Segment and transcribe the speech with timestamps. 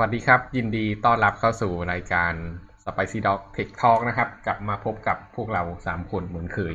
[0.00, 2.32] วัสดีครับ ยินดีต้อนรับเข้าสู่รายการ
[2.84, 6.74] Spicy Dog Tech Talk นะครับ กลับมาพบกับพวกเราสามคนเหมือนเคย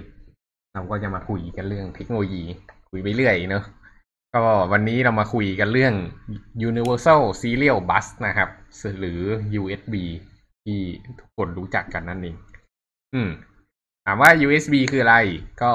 [0.74, 2.44] เราก็จะมาคุยกันเรื่องเทคโนโลยี
[2.90, 3.64] คุยไปเรื่อยเนอะ
[4.34, 5.94] ก็วันนี้เรามาคุยกันเรื่อง
[6.70, 8.50] Universal Serial Bus นะครับ
[9.00, 9.20] หรือ
[9.62, 9.96] USB
[10.64, 10.80] ที่
[11.20, 12.36] ทุกคนรู้จักกันนั่นเอง
[13.14, 13.30] อืม
[14.06, 15.18] ถามว่า USB คืออะไร
[15.62, 15.74] ก็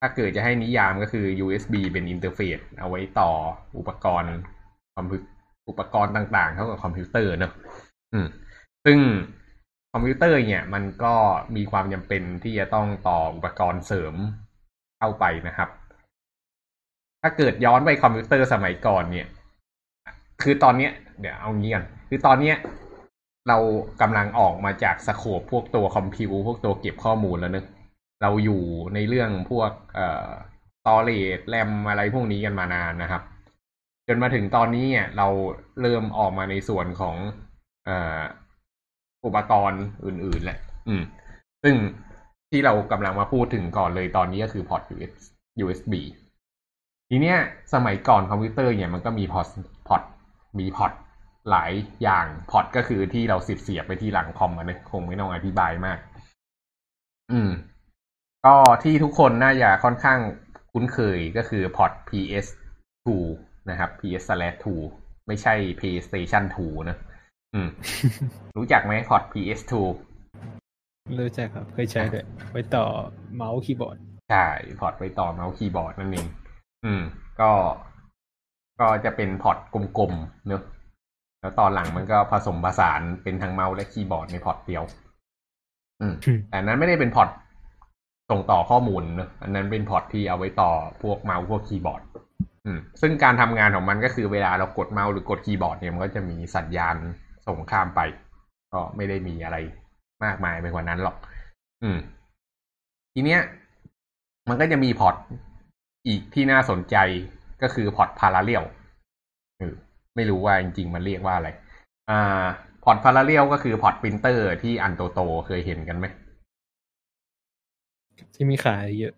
[0.00, 3.30] ถ้าเกิดจะให้นิยามก็คือ USB เป็น interface เอาไว้ต่อ
[3.78, 4.34] อุปกรณ์
[4.96, 5.20] คอมพิว
[5.68, 7.52] อุปกรณ์ต่างๆเข้ากับคอมพิวเตอร์เนอะ
[8.12, 8.26] อืม
[8.84, 8.98] ซึ่ง
[9.92, 11.14] คอมพิวเตอร์เนี่ย มันก็
[11.56, 14.14] มีความจำเป็นที่จะต้องต่ออุปกรณ์เสริม
[14.98, 15.68] เข้าไปนะครับ
[17.22, 19.26] ถ้าเกิดย้อนไปคอมพิวเตอร์สมัยก่อนเนี่ย
[20.42, 22.56] คือตอนเนี้ย เดี๋ยวเอางี้กันคือตอนเนี้ย
[23.48, 23.58] เรา
[24.00, 27.66] กำลังออกมาจาก scope พวกตัวคอมพิวพวกตัวเก็บข้อมูลแล้วเนอะ
[28.22, 28.62] เราอยู่
[28.94, 30.28] ในเรื่องพวกเอ่อ
[30.86, 33.22] storage RAM อะไรพวกนี้กันมานานนะครับ
[34.06, 35.28] จนมาถึงตอนนี้เนี่ยเรา
[35.80, 37.16] เริ่มออกมาในส่วนของ
[39.24, 40.58] อุปกรณ์อื่นๆแหละ
[40.88, 41.02] อืม
[41.62, 41.74] ซึ่ง
[42.50, 44.82] ที่เรากำลังมาพูดถึงก่อนเลยตอนนี้ก็คือพอร์ต
[45.64, 45.94] USB
[47.08, 47.38] ทีเนี้ย
[47.74, 49.48] สมัยก่อนคอมพิวเตอร์เนี่ยมันก็มีพอร์ต
[49.88, 50.02] พอร์ต
[50.58, 50.92] มีพอร์ต
[51.50, 51.72] หลาย
[52.02, 55.98] อย่างพอร์ตก็คือที่เราเสียบเสียบไปที่หลังคอมมันคงไม่ต้องอธิบายมาก
[57.32, 57.50] อืม
[58.44, 60.18] ก็ที่ทุกคนน่าจะค่อนข้าง
[60.72, 63.08] คุ้นเคยก็คือพอร์ต PS2
[63.70, 64.66] นะครับ PS/2
[65.26, 66.98] ไม่ใช่ PlayStation 2 นะ
[67.54, 67.68] อืม
[68.56, 69.72] รู้จักไหมพอร์ต PS2
[71.20, 72.84] รู้จักครับ เคยใช้ด้วยไว้ต่อ
[73.36, 73.96] เมาส์คีย์บอร์ด
[74.30, 74.46] ใช่
[74.80, 76.26] พอร์ตไว้ต่อเมาส์คีย์บอร์ดนั่นเอง
[76.84, 77.02] อืม
[77.40, 77.50] ก็
[78.80, 79.58] ก็จะเป็นพอร์ต
[79.98, 80.62] กลมๆเนอะ
[81.40, 84.82] แล้วตอนหลังมันก็ผสมผสานเป็นทั้งเมาส์และคีย์บอร์ดในพอร์ตเดียว
[86.00, 86.14] อืม
[86.50, 87.28] แต่นั้นไม่ได้เป็นพอร์ต
[88.30, 90.70] ส่งต่อข้อมูลเนอะอันนั้นเป็นพอร์ตที่เอาไว้ต่อ
[91.02, 92.25] พวกเมาส์พวกคีย์บอร์ดอืม
[93.00, 96.96] ซึ่งการทำงานของมันก็คือเวลาเรากดเมาส์หรือกดคีย์บอร์ดเนี่ยมันก็จะมีสัญญาณ
[97.46, 98.00] ส่งข้ามไป
[98.72, 99.56] ก็ไม่ได้มีอะไร
[100.24, 101.16] มากมายไปกว่านั้นหรอก
[101.82, 101.98] อืม
[103.14, 103.40] ทีเนี้ย
[104.48, 105.16] มันก็จะมีพอร์ต
[106.06, 106.96] อีกที่น่าสนใจ
[107.62, 108.64] ก็คือพอร์ต parallel
[110.16, 111.48] ไม่รู้ว่าจริง ๆ มันเรียกว่าอะไร
[112.10, 112.44] อ่า
[112.84, 116.06] พอร์ต parallel ก็คือพอร์ตปรินเตอร์ที่อันโตๆเคยเห็นกันไหม
[118.34, 119.14] ที่มีขายเยอะ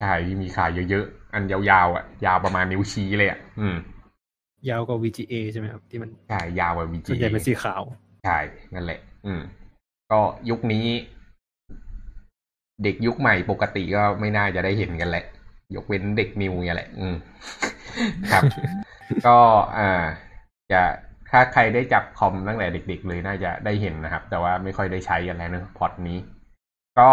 [0.00, 3.76] ใช่ที่มีขายเยอะๆ อันยาวๆอะ ยาวประมาณนิ้วชี้เลยอะ อืม
[4.68, 7.82] ยาวกว่า VGA ใช่ไหมครับ ที่มันใช่ยาวกว่าส่วน VGA ใหญ่เป็นสีขาว
[8.24, 8.38] ใช่
[8.74, 9.40] นั่นแหละ อืม
[10.10, 10.86] ก็ยุคนี้
[12.82, 15.24] เด็กยุคใหม่ปกติก็ไม่น่าจะได้เห็นกันแหละ
[15.74, 17.14] ยกเว้นเด็กนิวเนี่ยแหละ อืม
[18.32, 18.42] ครับ
[19.26, 19.36] ก็
[19.78, 20.02] อ่า
[20.72, 20.82] จะ
[21.30, 26.18] ถ้าใครได้จับคอมตั้งแต่เด็ก ๆ เลยน่าจะได้เห็นนะครับ แต่ว่าไม่ค่อยได้ใช้กันแล้วเนอะพอร์ตนี้
[26.98, 27.10] ก็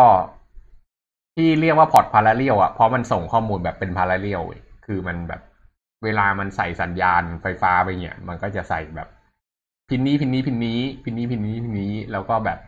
[1.39, 4.43] ที่เรียกว่าพอร์ต parallel อะเพราะมันส่งข้อมูลแบบเป็น parallel
[4.85, 5.41] คือมันแบบ
[6.03, 9.07] เวลามันใส่สัญญาณไฟฟ้าไปเนี่ย มันก็จะใส่แบบ
[9.89, 12.59] pin นี้ pin นี้ pin นี้ pin นี้ pin นี้ pin นี้แล้วก็แบบ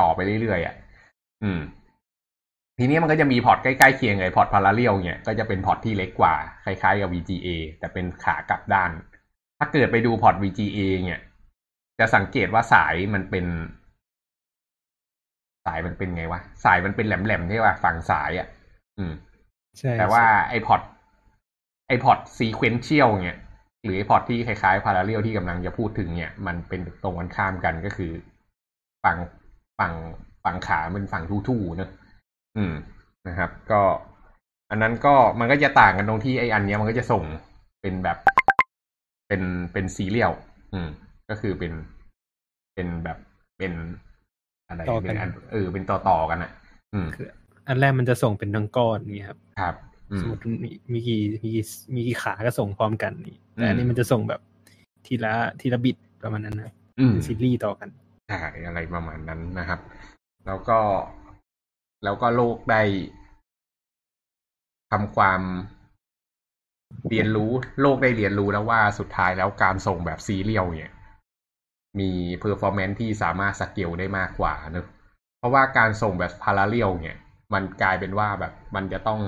[0.00, 0.74] ต่อไปเรื่อยๆอะ
[1.42, 1.60] อืม
[2.78, 6.34] ทีนี้มันก็จะมีพอร์ตใกล้ๆเคียงเลยพอร์ต parallel เนี่ยก็จะเป็นพอร์ตที่เล็กกว่า
[6.64, 8.90] คล้ายๆกับ VGA แต่เป็นขากลับด้าน
[9.58, 11.20] ถ้าเกิดไปดูพอร์ต VGA เนี่ย
[11.98, 13.46] จะสังเกตว่าสายมันเป็น
[15.68, 18.46] สายมันเป็นไงวะ สายมันเป็นแหลมๆใช่ป่ะฝั่งสายอะ
[18.98, 19.12] อืม
[19.78, 20.82] ใช่ แต่ว่าไอ้พอร์ต
[21.88, 23.38] ไอ้พอร์ต sequential เนี่ย
[23.84, 28.12] หรือไอ้พอร์ตที่คล้ายๆ parallel ที่กำลังจะพูดถึงเนี่ย มันเป็นตรงกันข้ามกันก็คือ
[29.04, 29.18] ฝั่ง
[29.78, 29.92] ฝั่ง
[30.44, 31.90] ฝั่งขาเป็นฝั่งทู่ๆเนอะ
[32.56, 32.74] อืม
[33.28, 33.82] นะครับ ก็
[34.70, 37.24] อันนั้นก็มันก็จะต่างกันตรงที่ไออันเนี้ยมันก็จะส่ง
[37.82, 38.18] เป็นแบบ
[39.28, 39.42] เป็น
[39.72, 40.32] เป็นซีเรียล
[40.72, 40.88] อืม
[41.30, 41.72] ก็คือเป็น
[42.74, 43.18] เป็นแบบ
[43.58, 43.72] เป็น
[44.68, 46.50] อะไรต่อเป็กันนอันเออเป็นต่อต่อๆกันอะ
[46.94, 47.26] อืมคือ
[47.68, 49.74] อันแรกมันจะส่งเป็นทั้งก้อนเนี่ยครับครับ
[50.10, 51.64] อืสมมมติมีมีกี่มีกี่
[51.94, 54.40] มีกี่ขาก็ส่งพร้อมกันนี่แต่อันอืนี้มมันจะส่งแบบ
[55.06, 57.88] ทีละทีละบิตประมาณนั้นนะอืมเป็นซีรีส์ต่อกัน
[58.28, 59.80] ใช่อะไรประมาณนั้นนะครับ
[60.46, 60.78] แล้วก็
[62.04, 62.82] แล้วก็โลกได้
[64.90, 65.40] ทำความ
[67.10, 67.50] เรียนรู้
[67.80, 70.92] โลกได้เรียนรู้แล้วว่าสุดท้ายแล้วการส่งแบบ serial เนี่ย
[72.00, 74.86] มี performance ที่สามารถสเกลได้มากกว่าเนอะ
[75.38, 77.18] เพราะว่าการส่งแบบ parallel เนี่ย
[77.54, 79.20] มันกลายเป็นว่าแบบมันจะต้อง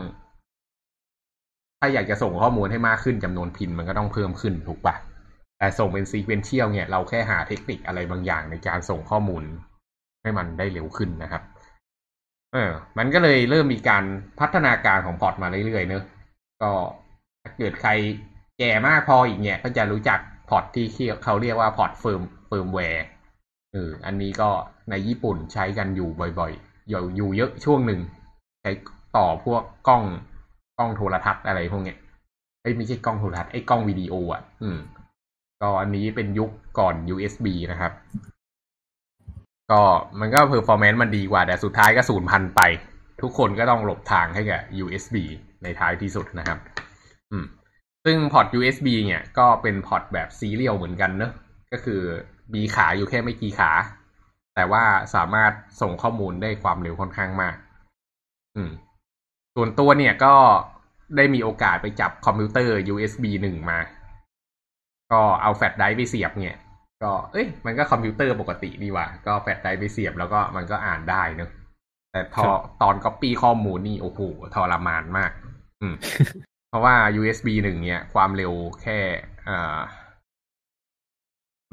[1.81, 4.97] ถ้าอยากจะส่งข้อมูลให้มากขึ้นจำนวน pin มันก็ต้องเพิ่มขึ้นถูกปะ
[5.59, 9.43] แต่ส่งเป็น sequential เนี่ย เราแค่หาเทคนิคอะไรบางอย่างในการส่งข้อมูล
[10.23, 11.43] ให้มันได้เร็วขึ้นนะครับ
[12.53, 14.05] เออ มันก็เลยเริ่มมีการ
[14.41, 16.05] พัฒนาการของพอร์ตมาเรื่อยๆเนอะ
[16.63, 16.71] ก็
[17.43, 17.91] ถ้าเกิดใคร
[18.59, 20.19] แก่มากพออีกเนี่ย ก็จะรู้จัก
[20.49, 23.05] พอร์ตที่เขาเรียกว่าพอร์ต Fire FireWire
[23.73, 24.51] เอออันนี้ก็
[24.91, 28.01] ในญี่ปุ่นใช้กันอยู่บ่อยๆอยู่อยู่เยอะช่วงหนึ่ง
[28.63, 28.71] ใช้
[29.17, 30.03] ต่อพวกกล้อง
[30.79, 31.99] กล้องโทรทัศน์อะไรพวกเนี้ย
[32.63, 34.79] ไอ้ยไม่ใช่กล้องโทรทัศน์ไอ้กล้องวิดีโออะ อืม
[35.61, 37.93] ก็อันนี้เป็นยุคก่อน USB นะครับ
[39.71, 39.83] ก็
[40.21, 42.61] มันก็ performance มันดีกว่า แต่สุดท้ายก็สูญพันธุ์ไป
[43.23, 45.17] ทุกคนก็ต้องหลบทางให้กับ USB
[45.63, 46.59] ในท้ายที่สุดนะครับ
[47.31, 47.45] อืม
[48.05, 51.33] ซึ่งพอร์ต USB เนี่ย ก็เป็นพอร์ตแบบ serial เหมือนกันเนอะ
[51.73, 52.01] ก็คือ
[52.55, 53.71] มีขาอยู่แค่ไม่กี่ขา
[54.55, 57.57] แต่ว่าสามารถส่งข้อมูลได้ความเร็วค่อนข้างมาก
[58.57, 58.71] อืม
[59.55, 60.35] ส่วนตัวเนี่ยก็
[61.17, 63.81] ได้มีโอกาสไปจับคอมพิวเตอร์ USB หนึ่งมา
[65.13, 66.59] ก็เอาแฟลชไดรฟ์ไปเสียบเนี่ย
[67.03, 71.51] ก็เอ้ย มันก็คอมพิวเตอร์ปกติดีว่า ก็แฟลชไดรฟ์ไปเสียบแล้วก็มันก็อ่านได้เนอะ
[72.13, 72.49] แต่ทอ
[72.83, 74.21] ตอนก๊อปปี้ข้อมูลนี่โอ้โห
[74.55, 75.31] ทรมานมาก
[75.81, 75.95] อืม
[76.69, 78.53] เพราะว่า USB หนึ่งเนี่ย ความเร็ว
[78.83, 78.99] แค่
[79.49, 79.79] อ่า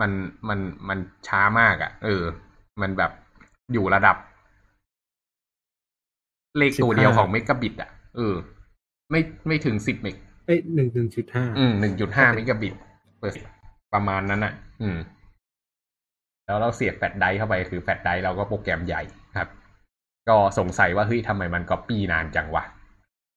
[0.01, 0.11] มัน
[0.49, 0.59] มัน
[0.89, 2.23] มันช้ามากอะ่ะ เออ
[2.81, 3.11] มันแบบ
[3.73, 4.17] อยู่ระดับ
[6.57, 8.35] เลขตัวเดียวของเมกะบิต อะ เออ
[9.11, 10.15] ไม่ไม่ถึงสิบเมก
[10.47, 12.73] เอ้ยหนึ่งหนึ่งจุดห้าอืมหนึ่งจุดห้าเมกะบิต
[13.19, 13.35] per
[13.93, 14.97] ประมาณนั้นอะ อืม
[16.45, 19.01] แล้วเราเสียบแฟลชไดรฟ์เข้าไปคือแฟลชไดรฟ์เราก็โปรแกรมใหญ่
[19.37, 19.49] ครับ
[20.29, 22.63] ก็สงสัยว่าเฮ้ยทำไมมันก๊อปปี้นานจังวะ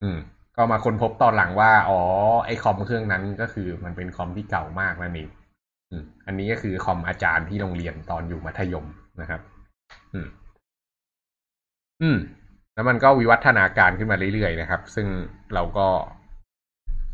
[0.03, 0.19] อืม
[0.57, 2.01] ก็มาค้นพบตอนหลังว่า อ๋อ
[2.47, 5.40] ไอคอมเครื่องนั้นก็คือมันเป็นคอมที่เก่ามากนั่นเองอืม
[6.27, 8.87] อันนี้ก็คือคอมอาจารย์ที่โรงเรียนตอนอยู่มัธยม
[9.21, 9.41] นะครับ
[10.15, 10.29] อืม
[12.03, 12.19] อืม
[12.75, 15.07] แล้วมันก็วิวัฒนาการขึ้นมาเรื่อยๆนะครับ ซึ่ง
[15.55, 15.87] เราก็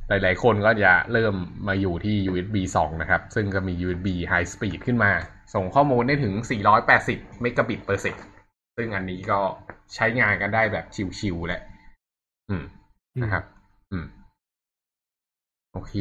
[0.09, 1.35] หลายๆคนก็จะเริ่ม
[1.69, 5.13] มาอยู่ที่ USB 2 นะครับ ซึ่งก็มี USB High Speed ขึ้นมา
[5.55, 6.35] ส่งข้อมูลได้ถึง
[6.89, 8.15] 480 เมกะบิต per sec
[8.77, 9.41] ซึ่งอันนี้ก็
[9.95, 10.87] ใช้งานกันได้แบบ
[11.19, 11.63] ชิวๆแหละ
[12.49, 12.65] อืม
[13.23, 13.45] นะครับ
[13.93, 14.07] อืม
[15.73, 15.95] โอเค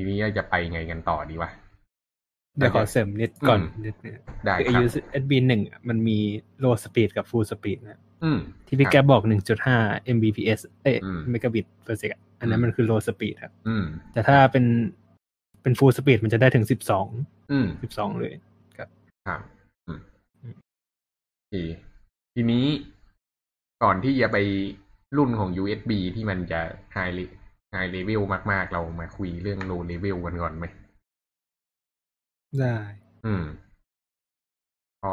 [0.00, 1.50] ทีนี้จะไปไงกันต่อดีวะ
[2.56, 4.14] เดี๋ยวขอเสริมนิดก่อนอืมนิดนึง
[4.44, 6.18] ได้คือครับ USB หนึ่งอะมันมี
[6.64, 9.76] low speed กับ full speed นะอืมที่พี่ครับแก๊บบอกหนึ่งจุดห้า
[10.16, 12.10] Mbps เอ้ยอืมเมกะบิต per sec
[12.40, 14.64] อันนั้อืนมมันคือ low speed ครับอืมแต่ถ้าเป็น
[15.62, 17.06] เป็น full speed มันจะได้ถึงสิบสอง
[17.50, 18.32] อืมสิบสองเลย
[18.76, 18.88] ครับ
[19.86, 20.00] อืม
[21.36, 21.54] โอเค
[22.34, 22.64] ทีนี้
[23.82, 24.36] ก่อนที่จะไป
[25.16, 26.60] รุ่นของ USB ที่มันจะ
[26.96, 27.14] high
[27.72, 28.22] le- high level
[28.52, 30.66] มาก ๆ เรามาคุยเรื่อง low level กันก่อนไหม
[32.58, 32.76] ได้
[33.26, 33.44] อืม
[35.02, 35.12] พอ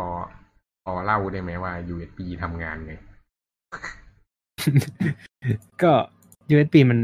[0.84, 2.94] พอเล่าได้ไหมว่า USB ทำงานไง
[5.84, 5.92] ก็
[6.50, 7.00] USB มัน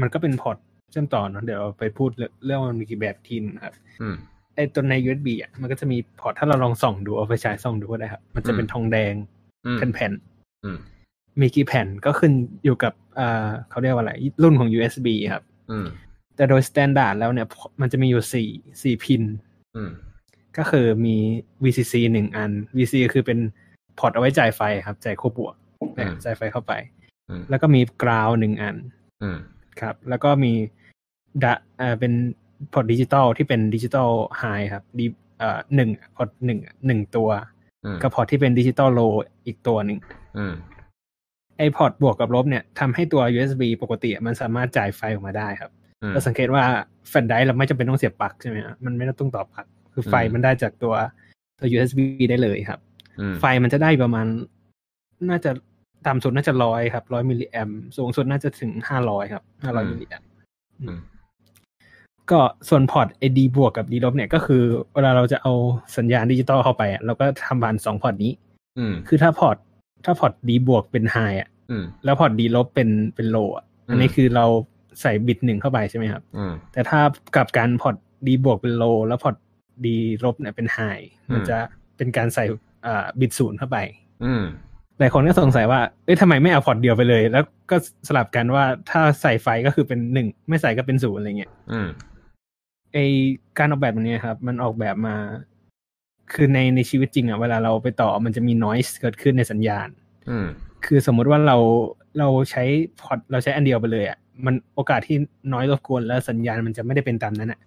[0.00, 0.56] มันก็เป็นพอร์ต
[0.90, 4.14] เชื่อมต่อเนอะเดี๋ยวเราไปพูดเรื่องเรื่องว่ามันมีกี่แบบทีนงครับอืม
[4.54, 9.14] ไอ้ตัวใน USB อะมันก็จะมีพอร์ตถ้าเราลองส่องดูเอาไปใช้ส่องดูก็ได้ครับ มันจะเป็นอืมทองแดง
[9.66, 10.12] อืมแผ่น
[10.64, 10.95] อืมๆ
[11.40, 12.32] มีกี่แผ่นก็ขึ้น
[12.64, 14.12] อยู่กับอ่าเขาเรียกว่าอะไร
[14.42, 15.86] รุ่นของ USB ครับอืม
[16.36, 17.46] แต่โดย standard แล้วเนี่ย
[17.80, 18.48] มันจะมีอยู่สี่
[18.82, 19.22] สี่ pin
[19.76, 19.90] อืม
[20.58, 21.16] ก็คือมี
[21.64, 23.38] VCC หนึ่งอัน VCC คือเป็น
[23.98, 25.54] พอร์ตเอาไว้จ่ายไฟครับจ่ายขั้วบวก
[25.98, 26.72] อืมจ่ายไฟเข้าไป
[27.28, 28.76] อืมแล้วก็มี ground หนึ่งอัน
[29.22, 29.38] อืม
[29.80, 30.52] ครับ แล้วก็มี
[31.44, 32.12] ดะอ่าเป็น
[32.72, 35.06] พอร์ตดิจิตอลที่เป็น digital high ครับ D
[35.38, 37.28] เอ่อหนึ่งพอร์ตหนึ่งหนึ่งตัว
[37.84, 39.00] อืมกับพอร์ตที่เป็น digital low
[39.46, 39.98] อีกตัวหนึ่ง
[41.58, 45.70] อืมไอพอร์ตบวกกับลบเนี่ยทำให้ตัว USB ปกติมันสามารถจ่ายไฟออกมาได้ครับ
[46.02, 46.62] อืมเราสังเกตว่า
[47.08, 50.94] แฟลชไดรฟ์เราไม่จำเป็นต้องเสียบปลั๊กใช่ไหมฮะมันไม่ต้องต่อปลั๊กคือไฟอืมมันได้จากตัว
[51.58, 52.00] ตัว USB
[52.30, 52.80] ได้เลยครับ
[53.20, 54.26] อืมไฟมันจะได้ประมาณ
[55.30, 55.50] น่าจะ
[56.06, 60.22] ต่ำสุดน่าจะร้อยครับร้อยมิลลิแอมสูงสุดน่าจะถึงห้าร้อยครับห้าร้อยมิลลิแอม
[60.82, 60.98] อืม
[62.30, 64.62] ก็ส่วนพอร์ต AD บวกกับ D ลบเนี่ยก็คือ
[64.94, 65.52] เวลาเราจะเอา
[65.96, 68.32] สัญญาณดิจิตอลเข้าไปอะเราก็ทำผ่านสองพอร์ตนี้
[68.78, 69.56] อืมคือถ้าพอร์ต
[70.06, 74.46] ถ้าพอร์ต D บวกเป็น high อะอืมแล้วพอร์ต D ลบเป็นเป็น low อะอันนี้อืมคือเรา
[75.00, 77.00] ใส่บิตหนึ่งเข้าไปใช่ไหมครับอืมแต่ถ้า
[77.36, 77.96] กลับกันพอร์ต
[78.26, 79.36] D บวกเป็น low แล้วพอร์ต
[79.84, 79.86] D
[80.24, 80.78] ลบเนี่ยเป็น high
[81.32, 81.56] มันอืมจะ
[81.96, 82.44] เป็นการใส่
[82.86, 83.78] อ่าบิตศูนย์เข้าไป
[84.24, 84.42] อืม
[84.98, 87.76] หลายคนก็สงสัยว่า เอ้ยทำไมไม่เอาพอร์ตเดียวไปเลย แล้วก็
[88.08, 91.88] สลับกันว่าถ้าใส่ไฟก็คือเป็นหนึ่ง ไม่ใส่ก็เป็นศูนย์อะไรเงี้ยอืม
[92.92, 92.98] ไอ
[93.58, 95.16] การออกแบบมันเนี้ยครับ มันออกแบบมา
[96.32, 99.88] คือในในชีวิตจริงอะเวลาเราไปต่อมันจะมี noise เกิดขึ้นในสัญญาณ
[100.30, 100.46] อืม
[100.84, 101.56] คือสมมุติว่าเรา
[102.18, 102.62] เราใช้
[103.00, 105.16] พอร์ตเราใช้อันเดียวไปเลยอะมันโอกาสที่
[105.52, 107.60] noise รบกวนแล้วสัญญาณมันจะไม่ได้เป็นตามนั้นอะ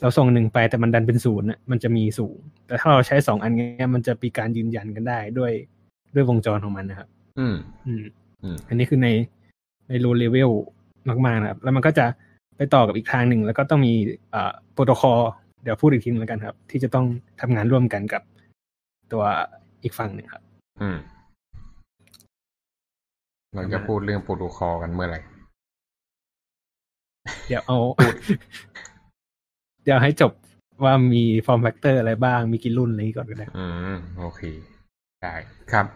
[0.00, 5.52] เราส่งหนึ่งไปแต่มันดันเป็นศูนย์อะมันจะมีสูง แต่ถ้าเราใช้สองอันเนี้ยมันจะมีการยืนยันกันได้ด้วย
[6.14, 8.04] ด้วยวงจรของมันนะครับ อืม อืม
[8.42, 9.08] อืมอันนี้คือใน
[9.88, 10.50] ใน low level
[11.26, 12.06] มากๆนะครับ แล้วมันก็จะ
[12.56, 13.92] ไปต่อกับอีกทางหนึ่ง แล้วก็ต้องมี
[14.30, 15.20] เอ่อโปรโตคอล
[15.62, 17.06] เดี๋ยวพูดอีกทีนึงแล้วกันครับ ที่จะต้อง
[17.40, 18.22] ทำงานร่วมกันกับ
[19.12, 19.24] ตัว
[19.82, 20.42] อีกฝั่งหนึ่งครับ
[20.80, 20.98] อืม
[23.54, 25.20] เราจะพูดเรื่องโปรโตคอลกันเมื่อไหร่
[27.46, 27.78] เดี๋ยวเอา
[29.84, 30.32] เดี๋ยวให้จบ
[30.84, 34.40] ว่ามี form factor อะไรบ้าง มีกี่รุ่นอะไรอย่างนี้ก่อนก็ได้ อืม โอเค
[35.22, 35.34] ได้
[35.72, 35.86] ครับ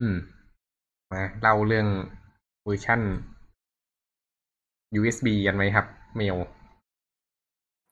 [0.00, 0.16] อืม
[1.12, 1.86] มาเล่าเรื่อง
[2.64, 3.00] เวอร์ชัน
[4.98, 5.86] USB กันไหมครับ
[6.16, 6.36] เมล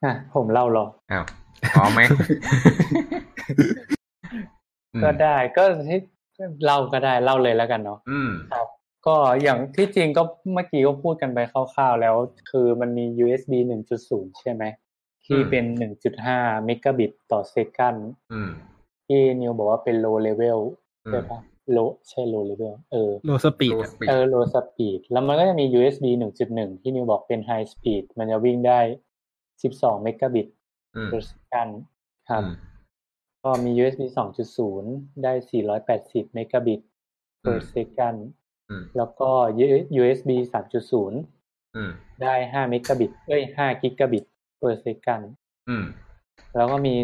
[0.05, 1.25] อะผมเล่ารออ้าว
[1.73, 2.00] พร้อมไหม
[4.95, 6.00] อืมก็ได้ก็ที่
[6.64, 8.67] เล่าก็ได้เล่าเลยแล้วกันเนาะอืมครับ
[9.07, 12.14] ก็อย่างที่จริงก็เมื่อกี้ก็พูดกันไปคร่าวๆแล้ว
[12.50, 13.52] คือมันมี USB
[13.99, 14.64] 1.0 ใช่ไหม
[15.25, 15.64] ที่อืมเป็น
[16.14, 17.97] 1.5เมกะบิตต่อ second
[18.33, 18.50] อืม
[19.07, 20.59] ที่นิวบอกว่าเป็น low level
[21.07, 21.40] อืมใช่ปะ
[21.76, 26.07] low ใช่ low level เออโ low speed low speed เออ low speed แล้วมันก็จะมี USB
[26.47, 28.81] 1.1 ที่นิวบอกเป็น high speed มันจะวิ่งได้
[29.62, 30.47] 12 เมกะบิต
[30.97, 31.69] อืมต่อ second
[32.29, 32.55] ครับอืม
[33.45, 34.03] ก็มี USB
[34.62, 35.33] 2.0 ได้
[35.85, 36.81] 480 เมกะบิต
[37.43, 38.19] per อืม second
[38.69, 39.31] อืมแล้วก็
[40.00, 40.31] USB
[40.93, 41.91] 3.0อืม
[42.23, 44.25] ได้ 5 เมกะบิต เอ้ย 5 กิกะบิต
[44.61, 45.25] per second
[45.69, 45.85] อืม
[46.55, 46.95] แล้วก็มี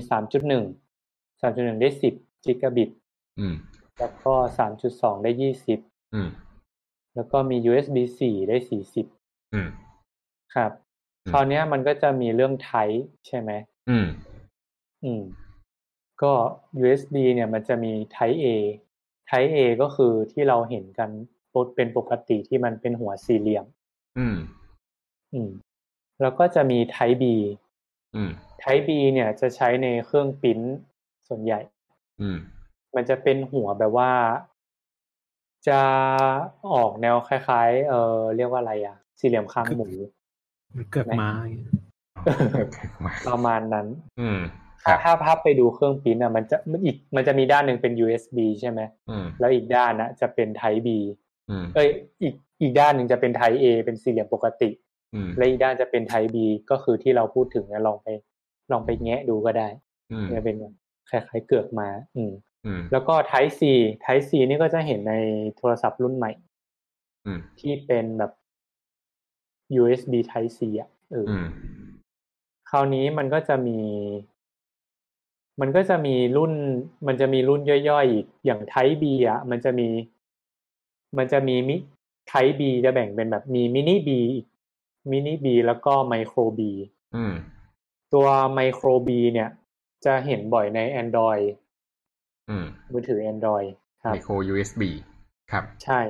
[0.60, 2.90] 3.1 3.1 ได้ 10 กิกะบิต
[3.38, 3.54] อืม
[3.98, 4.34] แล้วก็
[4.78, 5.30] 3.2 ได้
[5.72, 6.28] 20อืม
[7.14, 7.96] แล้วก็มี USB
[8.26, 8.56] 4 ได้
[9.04, 9.68] 40อืม
[10.54, 10.83] ครับอืม
[11.30, 13.50] คราวเนี้ยมันก็จะมีเรื่อง Type ใช่ไหม
[13.88, 14.06] อืม
[15.04, 15.22] อืม
[16.22, 16.32] ก็
[16.80, 18.46] USB เนี่ยมันจะมี Type A
[19.28, 21.10] Type A ก็คือที่เราเห็นกัน
[21.76, 23.66] เป็นปกติที่มันเป็นหัวสี่เหลี่ยม
[24.18, 24.36] อืม
[25.32, 25.50] อืม
[26.20, 27.24] แล้วก็จะมี Type B
[28.16, 28.30] อืม
[28.62, 30.60] Type B เนี่ยจะใช้ในเครื่องปริ้น
[31.28, 31.60] ส่วนใหญ่
[32.20, 32.38] อืม
[32.94, 34.12] มันจะเป็นหัวแบบว่า
[35.68, 35.80] จะ
[36.72, 40.00] ออกแนวคล้าย ๆ เออเรียกว่าอะไรอะสี่เหลี่ยมคางหมูมัน
[40.90, 41.72] เกือกม้าอย่างเงี้ย
[43.04, 43.86] มาประมาณนั้น
[44.20, 44.38] อืม
[44.84, 50.88] คถ้ารับถ้าภาพไปดูเครื่องปริ้นอะมันจะมันอีกมันจะมีด้านหนึ่งเป็น USB ใช่ไหมอืมแล้วอีกด้านนะจะเป็น Type B
[51.50, 51.88] อืมเอ้ย
[52.22, 54.70] อีกอีกด้านหนึ่งจะเป็น Type A เป็นสี่เหลี่ยมปกติ
[55.14, 56.36] อืมและอีกด้านจะเป็น Type B
[56.70, 58.08] ก็คือที่เราพูดถึงเนี่ยลองไป
[58.72, 59.68] ลองไปแงะดูก็ได้
[60.12, 60.56] อืมเนี่ยเป็น
[61.10, 62.32] คล้ายๆเกือกมาอืม
[62.66, 63.62] อืมแล้วก็ Type C
[64.04, 65.14] Type C นี่ก็จะเห็นใน
[65.56, 66.32] โทรศัพท์รุ่นใหม่
[67.26, 68.32] อืมที่เป็นแบบ
[69.80, 71.46] USB Type C อะเออออืม
[72.70, 73.78] คราวนี้มันก็จะมี
[75.60, 76.52] มันก็จะมีรุ่น
[77.06, 79.88] มันจะมีรุ่นย่อยๆอีกอย่าง Type B อะมันจะมี
[81.18, 81.76] มันจะมีมิ
[82.30, 84.46] Type B จะแบ่งเป็นแบบมีมินิ B อีก
[85.10, 86.60] มินิ B แล้วก็ไมโคร B
[87.16, 87.34] อืม
[88.14, 89.48] ตัวไมโคร B เนี่ย
[90.04, 91.44] จะเห็นบ่อยใน Android
[92.50, 93.68] อืมมือถือ Android
[94.02, 94.82] ครับไมโคร USB
[95.50, 96.00] ครับ ใช่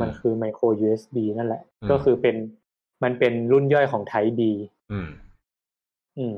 [0.00, 2.36] มันอืมคือไมโคร USB นั่นแหละอืมก็คือเป็น
[3.02, 4.40] มันเป็นรุ่นย่อยของ Type B
[4.92, 5.08] อืม
[6.18, 6.36] อืม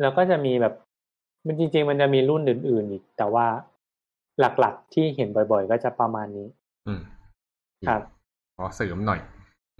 [0.00, 0.74] แล้วก็จะมีแบบ
[1.46, 3.46] มันจริง ๆ มันจะมีรุ่นอื่น ๆ อีก แต่ว่า
[4.40, 6.48] หลักๆ ที่เห็นบ่อย ๆ ก็จะประมาณนี้
[6.86, 7.00] อืม
[7.88, 8.00] ครับ
[8.56, 9.20] ขอเสริมหน่อย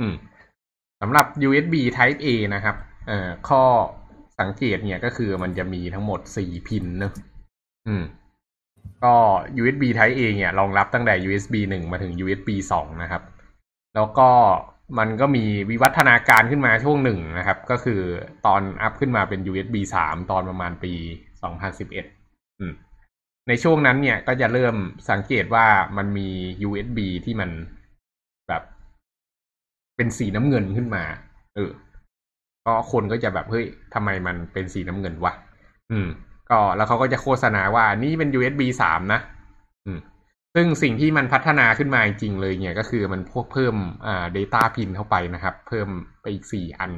[0.01, 0.15] อืม
[1.01, 3.63] สำหรับ USB Type A นะครับ เอ่อ ข้อ
[4.41, 7.13] สังเกตเนี่ยก็คือมันจะมีทั้งหมดสี่พินเนอะ
[7.89, 8.05] อืม
[9.05, 9.15] ก็
[9.63, 13.23] USB Type A เนี่ยรองรับตั้งแต่ USB หนึ่งมาถึง USB สองนะครับ
[13.95, 14.29] แล้วก็
[14.99, 18.01] มันก็มีวิวัฒนาการขึ้นมาช่วงหนึ่งนะครับ ก็คือ
[18.47, 20.93] ตอนอัพขึ้นมาเป็น USB สามตอนประมาณปี
[21.77, 22.73] 2011อืม
[23.49, 24.75] ในช่วงนั้นเนี่ยก็จะเริ่ม
[25.11, 25.67] สังเกตว่า
[25.97, 26.29] มันมี
[26.69, 27.51] USB ที่มัน
[28.49, 28.63] แบบ
[29.97, 31.05] เป็นสีน้ำเงินขึ้นมา
[31.55, 31.71] เออ
[32.67, 35.33] ก็คนก็จะแบบเฮ้ยทำไมมันเป็นสีน้ำเงินวะ
[35.91, 36.09] อืม
[36.51, 39.21] ก็แล้วเขาก็จะโฆษณาว่านี่เป็น USB สามนะ
[40.54, 43.75] ซึ่งสิ่งที่มันพัฒนาขึ้นมาจริงเลยเนี่ยก็คือมันพวกเพิ่ม
[44.07, 45.88] อ่า data pin เข้าไปนะครับ เพิ่ม
[46.23, 46.92] ไปอีกสี่อัน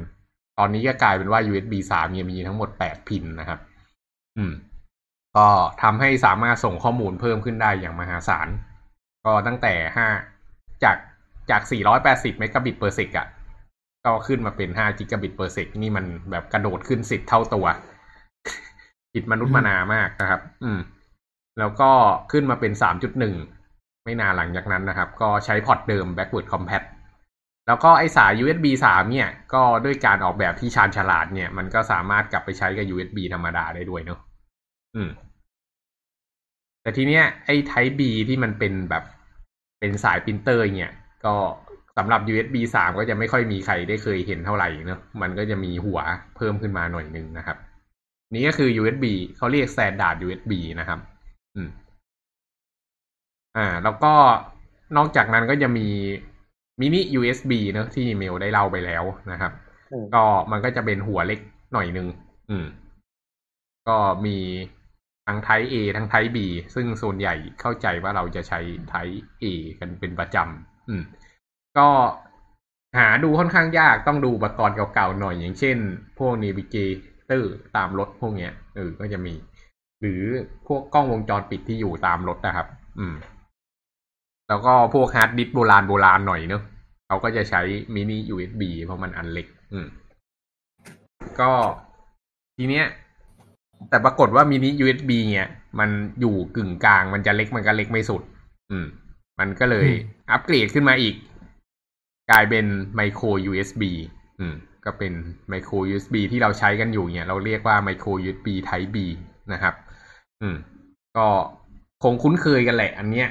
[0.59, 3.59] ตอนนี้ก็กลายเป็นว่า USB สามเนี่ยมีทั้งหมดแปดพินนะครับ
[4.37, 4.53] อืม
[5.37, 5.47] ก็
[5.81, 8.47] ทำให้สามารถส่งข้อมูลเพิ่มขึ้นได้อย่างมหาศาล
[9.25, 10.07] ก็ตั้งแต่ห้า
[10.83, 10.97] จาก
[11.49, 11.61] จาก
[12.01, 13.27] 480 เมกะบิต per sec อะ
[14.05, 17.65] ก็ขึ้นมาเป็น 5 กิกะบิต per sec นี่มันแบบกระโดดขึ้นสิบเท่าตัว
[19.13, 20.79] ผิดมนุษย์มานามากนะครับ อืม
[21.59, 21.91] แล้วก็
[22.31, 22.71] ขึ้นมาเป็น
[23.39, 26.83] 3.1 ไม่นานหลังจากนั้นนะครับ ก็ใช้พอร์ตเดิม backward compat
[27.67, 34.19] แล้วก็ไอสาย USB 3 เนี่ย ก็ด้วยการออกแบบที่ชาญฉลาดเนี่ย มันก็สามารถกลับไปใช้กับ USB ธรรมดาได้ด้วยเนอะ
[34.95, 35.09] อืม
[36.81, 39.03] แต่ทีเนี้ยไอ้ Type B ที่มันเป็นแบบ
[39.79, 40.93] เป็นสายปรินเตอร์ เนี่ย
[41.25, 41.35] ก็
[41.97, 45.99] สำหรับ USB 3 ก็จะไม่ค่อยมีใครได้เคยเห็นเท่าไหร่เนอะมันก็จะมีหัว
[46.37, 47.57] เพิ่มขึ้นมาหน่อยนึงนะครับ
[48.33, 49.05] นี่ก็คือ USB
[49.37, 50.99] เขาเรียก Standard USB นะครับ
[51.55, 51.69] อืม
[53.57, 54.13] อ่า แล้วก็
[54.97, 55.87] นอกจากนั้นก็จะมี
[56.79, 59.51] มินิ USB เนอะที่เมลได้เล่าไปแล้วนะครับ
[59.91, 61.39] อืมก็มันก็จะเป็นหัวเล็ก
[61.73, 62.07] หน่อยหนึ่ง
[62.49, 62.65] อืม
[63.87, 64.37] ก็มี
[65.25, 66.37] ทั้ง Type A ทั้ง Type B
[66.75, 68.59] ซึ่งส่วนใหญ่เข้าใจว่าเราจะใช้
[68.91, 69.45] Type A
[69.79, 71.03] กันเป็นประจำอืม
[71.77, 71.89] ก็
[72.97, 75.77] หาดูค่อนข้างยากต้องดูอุปกรณ์เก่าๆหน่อยอย่างเช่น
[76.17, 77.43] พวก Navigator
[77.75, 79.33] ตามรถพวกเนี้ยเออก็จะมี
[80.03, 80.23] หรือ
[80.67, 82.67] พวกกล้องวงจรปิดที่อยู่ตามรถนะครับ
[82.99, 83.15] อืม
[84.47, 86.63] แล้วก็พวกฮาร์ดดิสก์โบราณโบราณหน่อยเนอะ
[87.07, 87.61] เขาก็จะใช้
[87.95, 89.87] มินิ USB เพราะมันอันเล็ก อืม
[91.39, 91.51] ก็
[92.57, 92.85] ทีเนี้ย
[93.89, 95.47] แต่ปรากฏว่ามินิ USB เนี่ย
[95.79, 98.21] มันอยู่กึ่งกลาง มันจะเล็กมันก็เล็กไม่สุด
[98.71, 98.85] อืม
[99.39, 99.89] มันก็เลย
[100.31, 101.15] อัปเกรดขึ้นมาอีก
[102.31, 103.83] กลายเป็นไมโคร USB
[104.39, 104.55] อืม
[104.85, 105.13] ก็เป็น
[105.49, 108.97] ไมโคร USB ที่เราใช้กันอยู่เนี่ย เราเรียกว่าไมโคร USB Type B
[109.53, 109.73] นะครับ
[110.43, 110.57] อืม
[111.17, 111.27] ก็
[112.03, 113.29] คงคุ้นเคยกันแหละ อันเนี้ย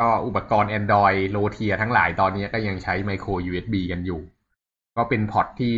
[0.00, 4.20] ก็อุปกรณ์ Android โลเทียทั้งหลายตอนนี้ก็ยังใช้ไมโคร USB กันอยู่
[4.96, 5.76] ก็เป็นพอร์ตที่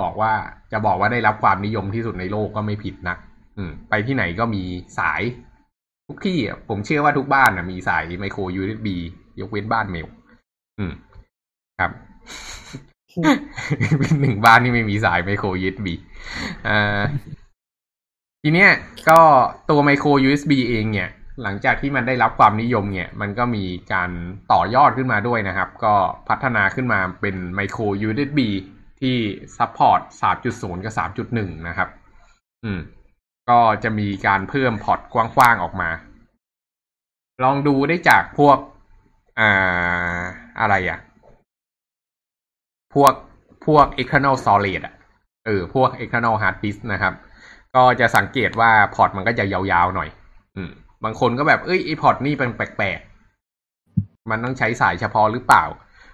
[0.00, 0.32] บอกว่า
[0.72, 3.16] จะบอกว่าได้รับความนิยมที่สุดในโลกก็ไม่ผิดนะ
[3.56, 4.62] อืม ไปที่ไหนก็มี
[4.98, 5.22] สาย
[6.06, 8.88] ทุกที่อะผมเชื่อว่าทุกบ้านอะมีสายไมโคร USB
[9.40, 10.08] ยกเว้นบ้านเมล
[10.78, 10.92] อืม
[11.80, 11.92] ครับ
[13.98, 15.86] เป็นหนึ่งบ้านที่ไม่มีสายไมโคร USB
[16.68, 17.02] อ่า
[18.44, 18.70] ทีเนี้ย
[19.08, 19.20] ก็
[19.70, 21.08] ตัวไมโคร USB เองเนี่ย
[21.42, 24.10] หลังจากที่มันได้รับความนิยมเนี่ย มันก็มีการ
[24.52, 25.94] ต่อยอดขึ้นมาด้วยนะครับ ก็
[26.28, 28.40] พัฒนาขึ้นมาเป็นไมโคร USB
[29.00, 29.16] ที่
[29.56, 30.00] ซัพพอร์ต
[30.42, 30.94] 3.0 กับ
[31.30, 31.88] 3.1 นะครับ
[32.64, 32.80] อืม
[33.50, 35.90] ก็จะมีการเพิ่มพอร์ตกว้างๆออกมา
[37.44, 38.58] ลองดูได้จากพวก
[39.40, 40.20] อ่า
[40.60, 40.98] อะไรอะ
[42.94, 43.14] พวก
[43.66, 44.94] พวก external storage อะ
[45.46, 47.14] เออ พวก external hard disk นะครับ
[47.76, 50.08] ก็จะสังเกตว่าพอร์ตมันก็จะยาวๆหน่อย
[50.56, 50.70] อืม
[51.04, 55.64] บางคนก็แบบ เอ้ยไอพอร์ตนี่เป็นแปลกๆ มันต้องใช้สายเฉพาะหรือเปล่า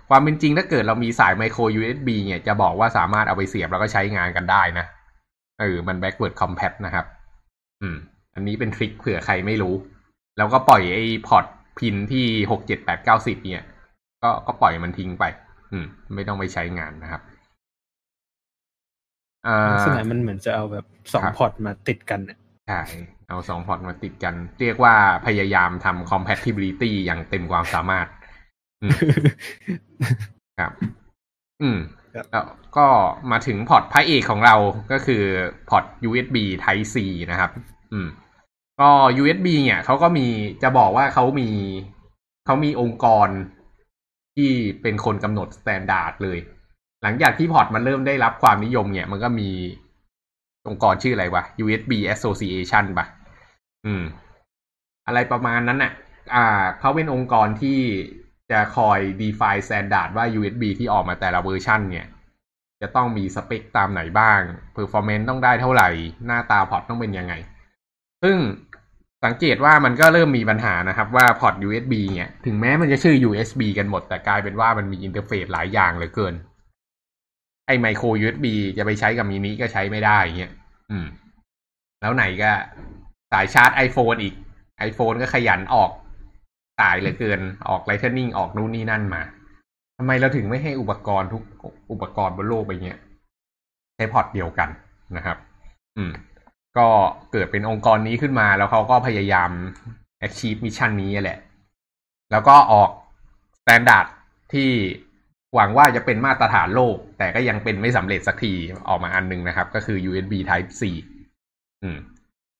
[0.08, 4.86] ความเป็นจริงถ้าเกิดเรามีสายไมโคร USB เนี่ยจะบอกว่าสามารถเอาไปเสียบแล้วก็ใช้งานกันได้นะ
[5.60, 7.06] เออ มัน backward compat นะครับ
[7.82, 7.96] อืม
[8.34, 9.74] อันนี้เป็น trick เผื่อใครไม่รู้
[10.38, 11.46] แล้วก็ปล่อยไอ้พอร์ต
[11.78, 13.66] pin ที่หกเจ็ดแปดเก้าสิบเนี่ย
[14.22, 15.24] ก็ก็ปล่อยมันทิ้งไป
[15.72, 17.22] อืม ไม่ต้องไปใช้งานนะครับ
[19.70, 22.82] ลักษณะมันเหมือนจะเอาแบบสองครับพอร์ตมาติดกันอะใช่
[23.28, 24.94] เอาสองพอร์ตมาติดกัน เรียกว่า
[25.26, 28.06] พยายามทำ compatibility อย่างเต็มความสามารถ
[28.82, 28.92] อืม
[30.60, 30.72] ครับ
[31.62, 31.78] อืม
[32.14, 32.86] ครับแล้วก็
[33.30, 34.56] มาถึงพอร์ตพระเอกของเรา
[34.92, 35.22] ก็คือ
[35.70, 36.96] พอร์ต USB Type C
[37.30, 37.50] นะครับ
[37.92, 38.08] อืม
[38.80, 38.90] ก็
[39.22, 40.26] USB เนี่ยเขาก็มี
[40.62, 41.50] จะบอกว่าเขามี
[42.46, 43.28] เขามีองค์กร
[44.36, 44.50] ที่
[44.82, 46.38] เป็นคนกำหนด standard เลย
[47.02, 49.50] หลังจากที่พอร์ตมันเริ่มได้รับความนิยมเนี่ย มันก็มี
[50.68, 53.06] องค์กรชื่ออะไรวะ USB Association ปะ
[53.86, 54.02] อืม
[55.06, 55.92] อะไรประมาณนั้นน่ะ
[56.34, 56.44] อ่า
[56.80, 57.80] เขาเป็นองค์กรที่
[58.50, 62.06] จะคอย define standard ว่า USB ที่ออกมาแต่ละเวอร์ชันเนี่ย
[62.80, 64.40] จะต้องมีสเปคตามไหนบ้าง
[64.76, 65.88] performance ต้องได้เท่าไหร่
[66.26, 67.34] หน้าตาพอร์ตต้องเป็นยังไง
[68.22, 68.36] ซึ่ง
[69.24, 76.34] สังเกตว่ามันก็เริ่มมีปัญหานะครับว่าพอร์ต USB เนี่ย ถึงแม้มันจะชื่อ USB กันหมด แต่กลายเป็นว่ามันมี interface หลายอย่างเหลือเกิน
[77.68, 78.46] ไอ้ micro USB
[78.78, 80.52] จะไปใช้กับมินิก็ใช้ไม่ได้เงี้ย
[80.90, 81.06] อืม
[82.00, 82.50] แล้วไหนก็
[83.32, 84.34] สายชาร์จ iPhone อีก
[84.88, 85.90] iPhone ก็ขยันออก
[86.80, 89.22] สายเหลือเกินออก Lightning ออกนู่นนี่นั่นมา
[89.98, 91.42] ทำไมเราถึงไม่ให้อุปกรณ์ทุก
[91.92, 92.98] อุปกรณ์บนโลกไปเนี้ย
[93.96, 94.68] ใช้พอร์ตเดียวกัน
[95.16, 95.36] นะครับ
[95.96, 96.12] อืม
[96.78, 96.86] ก็
[97.32, 99.50] เกิดเป็นองค์กรนี้ขึ้นมาแล้วเขาก็พยายาม
[100.26, 101.38] achieve mission นี้แหละ
[102.30, 102.90] แล้วก็ออก
[103.60, 104.06] standard
[104.52, 104.70] ที่
[105.54, 108.54] หวังว่าจะเป็นมาตรฐานโลก แต่ก็ยังเป็นไม่สำเร็จสักที
[108.88, 110.82] ออกมาอันหนึงนะครับ ก็คือ USB Type C
[111.82, 111.98] อืม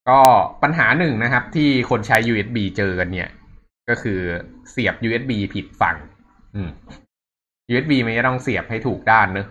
[0.09, 0.19] ก็
[0.63, 3.29] ปัญหาหนึ่งนะครับ ที่คนใช้ USB เจอกันเนี่ย
[3.89, 4.19] ก็คือ
[4.71, 5.97] เสียบ USB ผิดฝั่ง
[6.55, 6.69] อืม
[7.71, 9.47] USB มันจะต้องเสียบให้ถูกด้านเนอะ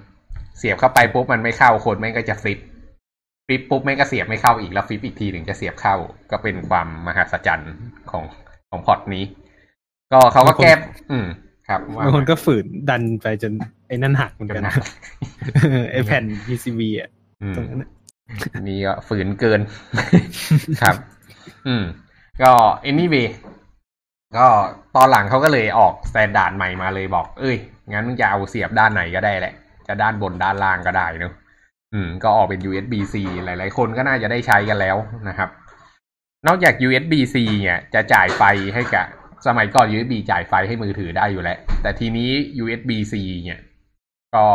[0.59, 2.59] เสียบเข้าไปปุ๊บมันไม่เข้าคนแม่งก็จะฟลิป
[3.47, 5.97] ฟลิปปุ๊บแม่งก็เสียบไม่เข้าอีกแล้วฟลิปอีกทีถึงจะเสียบเข้า
[6.31, 7.75] ก็เป็นความมหัศจรรย์
[8.11, 8.25] ของ
[8.71, 9.25] ของพอร์ตนี้
[10.13, 10.73] ก็เขาก็แก้
[11.11, 11.27] อืม
[11.69, 13.53] ครับว่าบางคนก็ฝืนดันไปจน
[13.89, 14.75] ไอ้นั่นหักเหมือนจกันนหนัก
[15.93, 17.09] ไอ้แผ่น PCB อะ
[17.43, 17.91] อืมตรงนั้นอะ
[18.69, 19.61] นี่ก็ฝืนเกิน
[20.83, 20.97] ครับ
[21.67, 21.85] อืม
[22.43, 22.51] ก็
[22.91, 23.29] anyway
[24.37, 24.47] ก็
[24.97, 27.57] ตอนหลังเขาก็เลยออก standard ใหม่มาเลยบอก เอ้ย
[27.93, 29.55] งั้นมึงจะเอาเสียบด้านไหนก็ได้แหละ
[29.87, 31.33] จะด้านบนด้านล่างก็ได้เนอะ
[31.93, 34.97] อืม ก็ออกเป็น USB-C หลาย ๆ คนก็น่าจะได้ใช้กันแล้ว
[35.29, 35.49] นะครับ
[36.47, 38.43] นอกจาก USB-C เนี่ย จะจ่ายไฟ
[38.75, 39.07] ให้กับ
[39.47, 42.31] สมัยก่อน USB จ่ายไฟให้มือถือได้อยู่แล้ว แต่ทีนี้
[42.63, 43.61] USB-C เนี่ย
[44.37, 44.47] ก็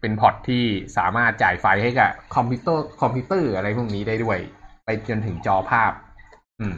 [0.00, 0.64] เป็นพอร์ตที่
[0.96, 4.38] สามารถจ่ายไฟให้กับคอมพิวเตอร์คอมพิวเตอร์อะไรพวกนี้ได้ด้วย
[4.84, 5.92] ไปจนถึงจอภาพ
[6.60, 6.74] อืม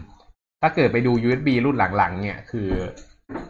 [0.63, 2.71] ถ้าเกิดไปดู USB รุ่นหลังๆ เนี่ยคือ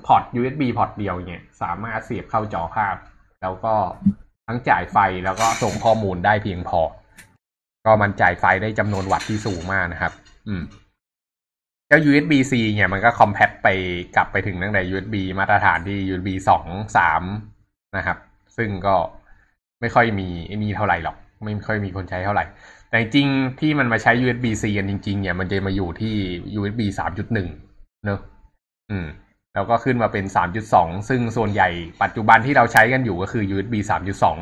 [0.07, 2.97] พอร์ต USB พอร์ตเดียวเนี่ย สามารถเสียบเข้าจอภาพ
[3.43, 3.75] แล้วก็
[4.47, 6.81] ทั้งจ่ายไฟแล้วก็ส่งข้อมูลได้เพียงพอ
[7.87, 10.13] ก็มันจ่ายไฟได้จำนวนวัตต์ที่สูงมากนะครับ
[10.49, 10.63] อืม
[11.89, 13.69] เจ้า USB-C เนี่ยมันก็ compat ไป
[14.17, 17.23] กลับไปถึงตั้งแต่ USB มาตรฐานที่ USB สองสาม
[17.97, 18.19] นะครับ
[18.57, 18.95] ซึ่งก็
[19.81, 22.45] ไม่ค่อยมีไอ้นี่เท่าไหร่หรอก ไม่ค่อยมีคนใช้เท่าไหร่
[22.89, 23.29] แต่จริง
[23.61, 26.15] ที่มันมาใช้ USB-C กันจริง ๆ เนี่ยมันจะมาอยู่ที่
[26.59, 27.49] USB สามจุดหนึ่ง
[28.05, 28.21] เนอะ
[28.91, 29.07] อืม
[29.55, 31.69] แล้วก็ขึ้นมาเป็นสามจุดสองซึ่งส่วนใหญ่
[32.03, 34.39] ปัจจุบันที่เราใช้กันอยู่ก็คือ USB สามจุดสอง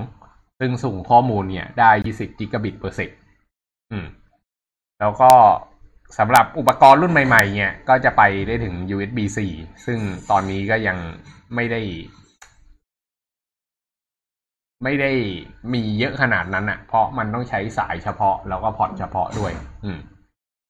[0.60, 3.10] ซึ่งส่งข้อมูลเนี่ยได้20กิกะบิต per sec
[3.92, 4.06] อืม
[5.00, 5.32] แล้วก็
[6.18, 9.18] สำหรับอุปกรณ์รุ่นใหม่ๆเนี่ยก็จะไปได้ถึง USB
[9.52, 9.98] 4 ซึ่ง
[10.30, 10.98] ตอนนี้ก็ยัง
[11.54, 11.80] ไม่ได้
[14.84, 15.12] ไม่ได้
[15.74, 19.52] มีเยอะขนาดนั้นอะ่ะ เพราะมันต้องใช้สายเฉพาะ แล้วก็พอร์ตเฉพาะด้วย
[19.84, 19.98] อืม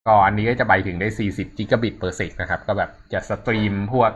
[0.07, 4.13] ก็อันนี้ก็จะไปถึงได้ 40 กิกะบิต per sec นะครับ ก็แบบจะสตรีมพวก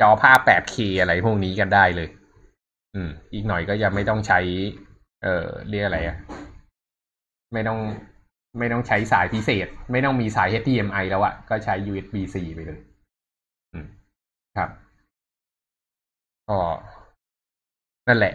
[0.00, 2.08] จอภาพ 8K อะไรพวกนี้กันได้เลย
[2.94, 4.40] อืม อีกหน่อยก็ยังไม่ต้องใช้
[5.22, 6.16] เอ่อ เรียกอะไรอะ
[7.52, 7.78] ไม่ต้อง
[8.58, 12.80] ไม่ต้องใช้สายพิเศษ ไม่ต้องมีสาย HDMI แล้วอะก็ใช้ USB C ไปเลย
[13.72, 13.86] อืม
[14.56, 14.70] ครับ
[16.48, 16.58] ก็
[18.08, 18.34] นั่นแหละ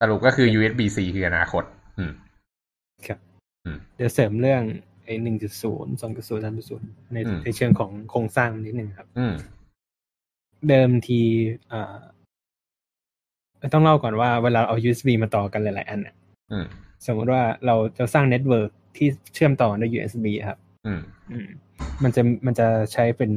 [0.00, 1.64] สรุปก็คือ USB C คืออนาคต
[1.98, 2.12] อืม
[3.06, 3.18] ครับ
[3.64, 4.62] อืมเดี๋ยวเสริมเรื่อง
[5.04, 9.34] ไอ้หนึ่งจุดศูนย์สองจุดศูนย์สามจุดศูนย์ในอืมในเชิงของโครงสร้างนิดนึงครับอืม
[10.68, 11.20] เดิมที
[11.72, 11.94] อ่า
[13.72, 16.14] ต้องเล่าก่อนว่าเวลาเอา USB มาต่อกันหลาย ๆ อันน่ะ
[16.52, 16.66] อืม
[17.06, 21.00] สมมติว่าเราจะสร้าง network ที่เชื่อมต่อด้วย USB ครับอืม
[21.30, 21.48] อืม
[22.02, 23.30] มันจะมันจะใช้เป็น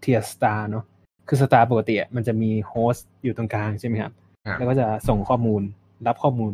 [0.00, 0.84] tiered star เนาะ
[1.28, 4.12] คือ star ปกติอะมันจะมี host อยู่ตรงกลางใช่ไหมครับ
[4.46, 5.62] ครับแล้วก็จะส่งข้อมูล
[6.06, 6.52] รับข้อมูล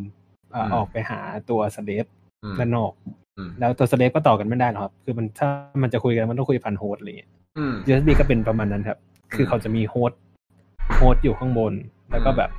[0.53, 1.19] เอ่ออืมออกไปหา
[1.51, 2.05] ตัว slave
[2.45, 2.93] อืมด้านนอก
[3.37, 5.49] อืมแล้วตัว slave ก็ต่อกันไม่ได้หรอกครับ คือมันถ้า
[5.83, 8.99] มันจะคุยกันมันต้องคุยผ่าน host อะไรอย่างเงี้ยอืม USB ก็เป็นประมาณนั้นครับ
[9.35, 11.73] คือเขาจะมี host host อยู่ข้างบน
[12.11, 12.51] แล้วก็แบบ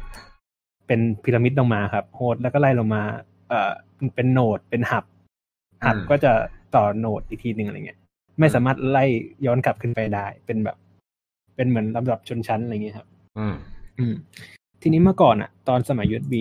[0.88, 3.02] เป็นพีระมิดลงมาครับ host แล้วก็ไล่ลงมา
[3.50, 3.72] เอ่อ
[4.16, 5.13] เป็น node เป็น hub hub
[5.86, 6.32] อืมก็จะ
[6.76, 8.00] ต่อ node อีกทีหนึ่งอะไรเงี้ย
[8.40, 9.06] ไม่สามารถไล่
[9.46, 10.78] ย้อนกลับขึ้นไปได้ เป็นแบบ
[11.56, 13.56] เป็นเหมือนลำดับชนชั้นอะไรเงี้ยครับ อืม
[14.00, 14.14] อืม
[14.82, 16.34] ทีนี้เมื่อก่อนอะตอนสมัย USB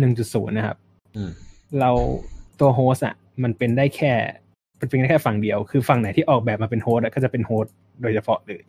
[0.00, 0.76] 1.0นะครับ
[1.16, 1.30] อืม
[1.80, 1.90] เรา
[2.60, 4.12] ตัว host อะมันเป็นได้แค่
[4.80, 8.60] มันเป็นได้แค่ฝั่งเดียว คือฝั่งไหนที่ออกแบบมาเป็น host อะก็จะเป็น host โดยเฉพาะเลย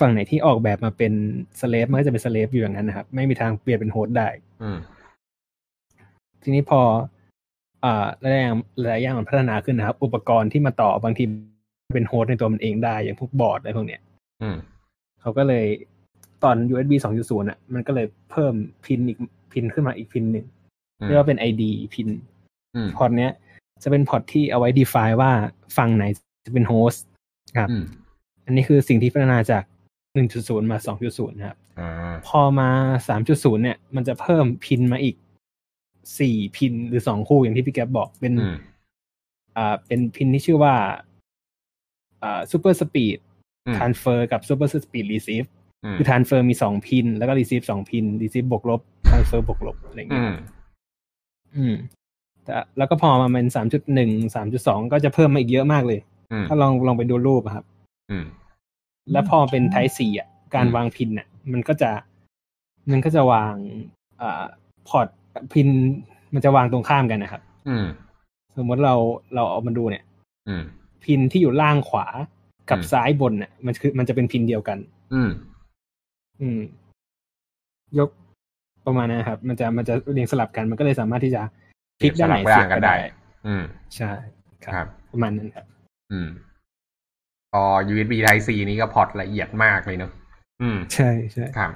[0.00, 1.12] ฝั่งไหนที่ออกแบบมาเป็น
[1.60, 4.28] slave มันก็จะเป็น slave อยู่อย่างนั้นนะครับ ไม่มีทางเปลี่ยนเป็น host ได้
[4.62, 4.78] อืม
[6.42, 7.15] ทีนี้พออ่า
[8.20, 11.24] หลายอย่างหลายอย่างมันพัฒนาขึ้นนะครับ อุปกรณ์ที่มาต่อบางที
[11.94, 14.00] เป็น host ในตัวมันเองได้ อย่างพวกบอร์ดอะไรพวกเนี้ย
[14.42, 14.56] อืม
[15.20, 15.66] เขาก็เลย
[16.44, 19.18] ตอน USB 2.0อะ มันก็เลยเพิ่ม pin อีก
[19.52, 20.46] pin ขึ้นมาอีก pin หนึ่ง
[21.06, 21.62] เรียกว่าเป็น ID
[21.94, 22.08] พิน
[22.74, 23.32] อืมพอร์ตเนี้ย
[23.82, 25.30] จะเป็นพอร์ตที่เอาไว้ define ว่า
[25.76, 26.04] ฝั่งไหน
[26.46, 27.04] จะเป็น host
[27.58, 27.84] ครับอืม
[28.46, 29.62] อันนี้คือสิ่งที่พัฒนาจาก
[30.16, 31.90] 1.0 มา 2.0 นะครับอ่า
[32.26, 32.70] พอมา
[33.18, 35.16] 3.0 เนี่ย มันจะเพิ่มพินมาอีก
[36.14, 38.56] 4พินหรือ2คู่อย่างที่พี่แก๊บบอกเป็นอืม
[39.56, 40.74] อ่า เป็นพินที่ชื่อว่า
[42.22, 43.18] อ่า super speed
[43.66, 45.46] อืม transfer กับ super speed receive
[45.84, 50.36] อืมคือ transfer มี2พิน แล้วก็ receive 2พิน receive บวกลบ transfer บวกลบอะไรอย่างอืเงี้ยม
[51.56, 51.74] อืม
[52.44, 53.46] แต่แล้วก็พอมาเป็น
[53.96, 56.00] 3.1 3.2ก็จะเพิ่มมาอีกเยอะมากเลย
[56.32, 57.64] อืมถ้าลองลองไปดูรูปอะครับ
[58.10, 58.24] อืม
[59.12, 61.90] แล้วพอเป็นไทป์สี่อะ การอืมวางพินอะ มันก็จะ
[62.90, 63.54] มันก็จะวาง
[64.20, 64.44] อ่า
[64.88, 65.08] พอร์ต
[65.52, 65.68] พิน
[66.34, 67.86] มันจะวางตรงข้ามกันนะครับ อืม
[68.56, 68.94] สมมติเรา
[69.34, 70.04] เราเอามาดูเนี่ย
[70.48, 70.62] อืม
[71.04, 72.06] พินที่อยู่ล่างขวา
[72.70, 74.78] กับอืมซ้ายบนน่ะมันคือมันจะเป็นพินเดียวกัน
[75.14, 75.30] อืม
[76.40, 76.60] อืม
[77.98, 78.08] ยก
[78.86, 81.42] ประมาณนั้นครับ มันจะมันจะเรียงสลับกันมันก็เลยสามารถที่จะ
[82.00, 83.08] พลิกด้านไหนสลับเสีร่ายงบกันก็ได้ได้
[83.46, 83.62] อืม
[83.96, 84.12] ใช่
[84.64, 85.66] คครัรับบประมาณนั้นครับ
[86.12, 86.28] อืม
[87.52, 90.12] พอ USB Type C นี้ก็พอร์ตละเอียดมากเลยเนอะ
[90.62, 91.72] อืม ใช่ใช่ครับ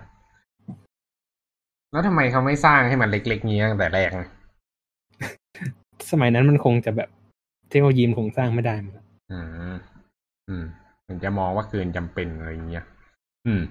[1.90, 4.28] แล้วทำไมเขาไม่สร้างให้มันเล็กๆงี้ตั้งแต่แรกนะ
[6.10, 7.08] สมัยนั้นมันคงจะแบบ
[7.68, 9.38] เทคโนโลยีมันคงสร้างไม่ได้มั้งครับอื
[9.72, 9.74] ม
[10.48, 10.64] อืม
[11.08, 12.84] มันจะมองว่าเกินจำเป็นอะไรอย่างเงี้ย
[13.46, 13.62] อืม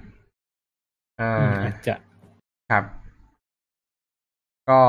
[1.20, 1.94] อ่อืมาอาจจะ
[2.70, 2.84] ครับ
[4.70, 4.80] ก็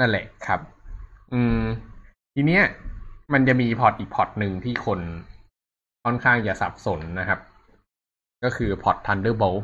[0.00, 0.60] นั่นแหละครับ
[1.32, 1.60] อืม
[2.34, 2.62] ทีเนี้ย
[3.32, 5.00] มันจะมีพอร์ตอีกพอร์ตหนึ่งที่คน
[6.04, 7.40] ค่อนข้างจะสับสนนะครับ
[8.44, 9.62] ก็คือพอร์ต Thunderbolt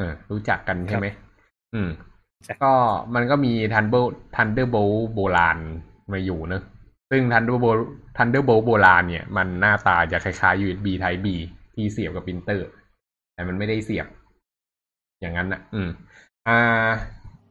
[0.00, 1.06] เออ รู้จักกันใช่ไหม
[1.74, 1.90] อืม
[2.62, 2.72] ก็
[3.14, 5.58] มันก็มี Thunderbolt Thunderbolt โบราณ
[6.12, 6.62] มาอยู่เนอะ
[7.10, 7.80] ซึ่ง Thunderbolt
[8.16, 11.26] Thunderbolt โบราณเนี่ย มันหน้าตาจะคล้ายๆ USB Type B
[11.74, 12.68] ที่เสียบกับปรินเตอร์
[13.34, 14.06] แต่มันไม่ได้เสียบ
[15.20, 15.88] อย่างนั้นนะอืม
[16.48, 16.88] อ่า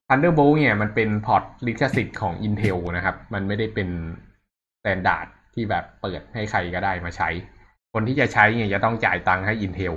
[0.07, 3.89] Thunderbolt เนี่ยมันเป็นพอร์ตลิขสิทธิ์ของ Intel นะครับ มันไม่ได้เป็น
[4.79, 7.29] standard ที่แบบเปิดให้ใครก็ได้มาใช้
[7.93, 9.95] คนที่จะใช้เนี่ยจะต้องจ่ายตังค์ให้ Intel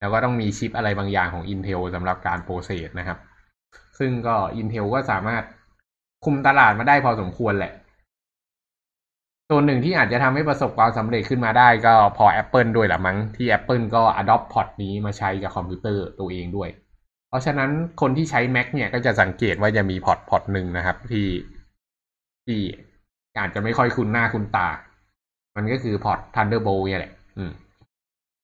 [0.00, 3.18] แล้วก็ต้องมีชิปอะไรบางอย่างของ Intel สำหรับการ process นะครับ
[3.98, 5.42] ซึ่งก็ Intel ก็สามารถ
[6.24, 7.72] คุมตลาดมาได้พอสมควรแหละ
[9.50, 16.68] ส่วนหนึ่งที่อาจจะทำให้ประสบความสำเร็จขึ้นมาได้ก็พอ Apple ด้วยแหละมั้งที่ Apple ก็ adopt พอร์ตนี้มาใช้กับคอมพิวเตอร์ตัวเองด้วย
[17.28, 21.28] เพราะฉะนั้นคนที่ใช้ Mac เนี่ยก็จะสังเกตว่าจะมีพอร์ตพอร์ตหนึ่งนะครับ ที่
[22.46, 22.60] ที่
[23.38, 24.68] อาจจะไม่ค่อยคุ้นหน้าคุ้นตา
[25.56, 27.52] มันก็คือพอร์ต Thunderbolt เนี่ยแหละ อืม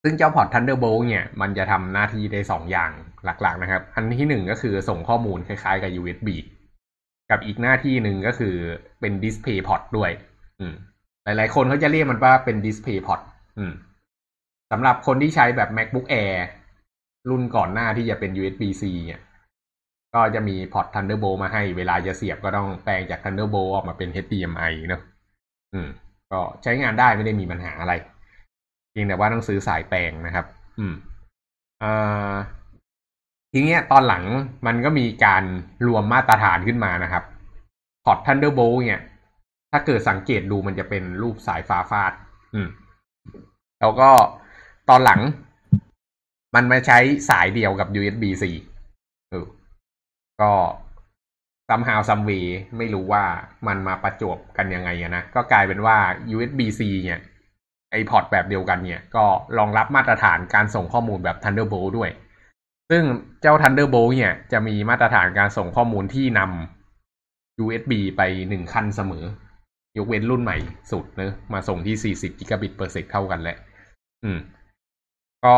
[0.08, 2.90] ซึ่งเจ้าพอร์ต Thunderbolt เนี่ยมันจะทำหน้าที่ได้สองอย่าง
[3.24, 6.28] หลักๆนะครับ อันที่หนึ่งก็คือส่งข้อมูลคล้ายๆกับ USB
[7.30, 8.54] กับอีกหน้าที่หนึ่งก็คือ
[9.00, 10.10] เป็น Display Port ด้วย
[10.60, 10.74] อืม
[11.24, 13.20] หลายๆคนเขาจะเรียกมันว่าเป็น Display Port
[13.58, 13.72] อืม
[14.70, 16.34] สำหรับคนที่ใช้แบบ MacBook Air
[17.30, 19.20] รุ่นก่อนหน้าที่จะเป็น USB-C เนี่ย
[20.14, 25.02] ก็จะมีพอร์ต Thunderbolt มาให้ เวลาจะเสียบก็ต้องแปลงจาก Thunderbolt ออกมาเป็น HDMI เนอะ
[25.74, 25.88] อืม
[26.32, 27.94] ก็ใช้งานได้ไม่ได้มีปัญหาอะไร
[28.98, 30.46] พียงแต่ว่าต้องซื้อสายแปลงนะครับ
[30.78, 30.94] อืม
[31.82, 31.92] อ่
[33.52, 34.24] ทีเนี้ยตอนหลัง
[34.66, 35.42] มันก็มีการ
[35.86, 37.24] รวมมาตรฐานขึ้นมานะครับ
[38.04, 39.02] พอร์ต Thunderbolt เนี่ย
[39.72, 42.12] ถ้าเกิดสังเกตดูมันจะเป็นรูปสายฟ้าฟาด
[42.54, 42.68] อืม
[43.80, 44.10] แล้วก็
[44.90, 45.20] ตอนหลัง
[46.54, 46.98] มันมาใช้
[47.30, 48.44] สายเดียวกับ USB-C
[49.30, 49.46] เออ
[50.40, 50.52] ก็
[51.68, 52.46] somehow some way
[52.78, 53.24] ไม่รู้ว่า
[53.66, 55.96] มันมาประจบกันยังไงนะ ก็กลายเป็นว่า
[56.36, 57.20] USB-C เนี่ย
[57.90, 59.24] ไอพอร์ตแบบเดียวกันเนี่ย ก็
[59.58, 62.10] รองรับมาตรฐานการส่งข้อมูลแบบ Thunderbolt ด้วย
[62.90, 63.02] ซึ่ง
[63.42, 69.24] เจ้า Thunderbolt เนี่ย จะมีมาตรฐานการส่งข้อมูลที่นำ USB ไปหนึ่งขั้นเสมอ
[69.96, 70.58] ยกเว้นรุ่นใหม่
[70.92, 73.56] สุดเนะมาส่งที่ 40 กิกะบิต per sec เท่ากันแหละ
[74.24, 74.38] อืม
[75.44, 75.56] ก็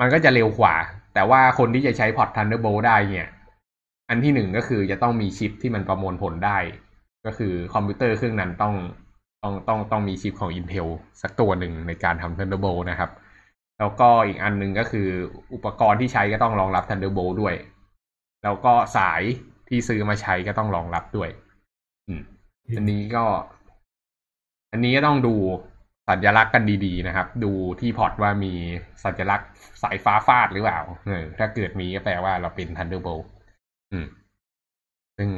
[0.00, 0.74] มันก็จะเร็วกว่า
[1.14, 3.28] แต่ว่าคนที่จะใช้พอร์ต Thunderbolt ได้เนี่ย
[4.08, 6.58] อันที่หนึ่งก็คือจะต้องมีชิปที่มันประมวลผลได้
[7.26, 8.74] ก็คือคอมพิวเตอร์เครื่องนั้นต้อง
[9.44, 10.88] ต้องต้องต้องมีชิปของ Intel
[11.22, 13.10] สักตัวหนึ่งในการทำ Thunderbolt นะครับ
[13.78, 15.08] แล้วก็อีกอันหนึ่งก็คือ
[15.54, 17.54] อุปกรณ์ที่ใช้ก็ต้องรองรับ Thunderbolt ด้วย
[18.44, 19.22] แล้วก็สาย
[19.68, 21.30] ที่ซื้อมาใช้ก็ต้องรองรับด้วย
[22.08, 22.22] อืม
[22.76, 23.24] อันนี้ก็
[24.72, 25.34] อันนี้ก็ต้องดู
[26.08, 28.52] สัญลักษณ์กันดีๆนะครับ ดูที่พอร์ตว่ามี
[29.04, 29.48] สัญลักษณ์
[29.82, 33.24] สายฟ้าฟาดหรือเปล่าเออถ้าเกิดมีก็แปลว่าเราเป็น Thunderbolt
[33.92, 34.06] อืม
[35.18, 35.30] ซึ่ง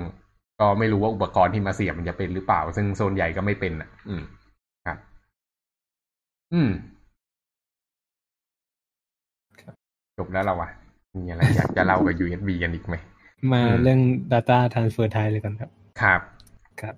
[0.60, 4.22] ก็ไม่รู้ว่าอุปกรณ์ที่มาเสียบมันจะเป็นหรือเปล่า ซึ่งโซนใหญ่ก็ไม่เป็นอะ อืม
[4.86, 4.98] ครับ
[6.54, 6.70] อืม
[10.18, 10.70] จบแล้วเราอะ
[11.16, 12.96] มีอะไรอยากจะเล่ากับ USB กันอีกไหม
[13.52, 14.00] มาอืมเรื่อง
[14.32, 16.20] Data Transfer ไทยเลยก่อนครับ ครับ
[16.80, 16.94] ครับ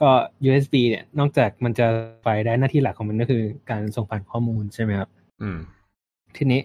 [0.00, 0.10] ก็
[0.46, 1.86] USB เนี่ย นอกจากมันจะ
[2.24, 5.08] ไปได้หน้าที่หลักของมันก็คือการส่งผ่านข้อมูลใช่ไหมครับ
[5.42, 5.58] อืม
[6.36, 6.60] ทีนี้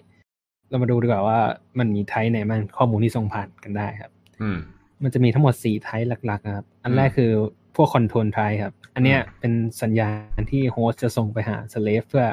[0.68, 1.38] เรามาดูดีกว่าว่า
[1.78, 4.58] มันมี type ไหนบ้างข้อมูลที่ส่งผ่านกันได้ครับ อืม
[5.02, 7.30] มันจะมีทั้งหมดสี่ type หลักๆนะครับ อันแรกคือ
[7.76, 12.24] พวก control type ครับ อันเนี้ยเป็นสัญญาณที่ host จะส่งไปหา slave เพื่อ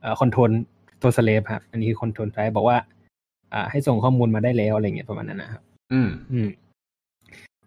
[0.00, 0.50] เอ่อ control
[1.02, 2.78] ตัว slave ครับ อันนี้คือ control type บอกว่า
[3.52, 6.48] อ่า ให้ส่งข้อมูลมาได้แล้วอะไรเงี้ยประมาณนั้นนะครับ อืม อืม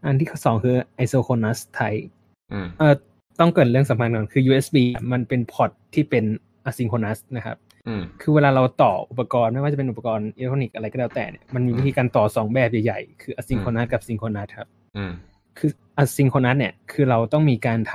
[0.05, 2.05] อันที่สองคือ isochronous type
[2.51, 2.93] อืมเอ่อ
[3.39, 4.77] ต้องเกริ่นเรื่องสำคัญก่อนคือ USB
[5.11, 6.23] มันเป็นพอร์ตที่เป็น
[6.69, 7.72] asynchronous นะครับอืม
[8.21, 14.67] คือเวลาเราต่ออุปกรณ์ไม่ว่าจะเป็นอุปกรณ์อิเล็กทรอนิกส์อะไรก็แล้วแต่เนี่ยมันมีวิธีการต่อสองแบบใหญ่ๆ คือ asynchronous กับ synchronous ครับ
[14.97, 15.11] อืม
[15.57, 15.69] คือ
[16.01, 17.93] asynchronous เนี่ยคือเราต้องมีการท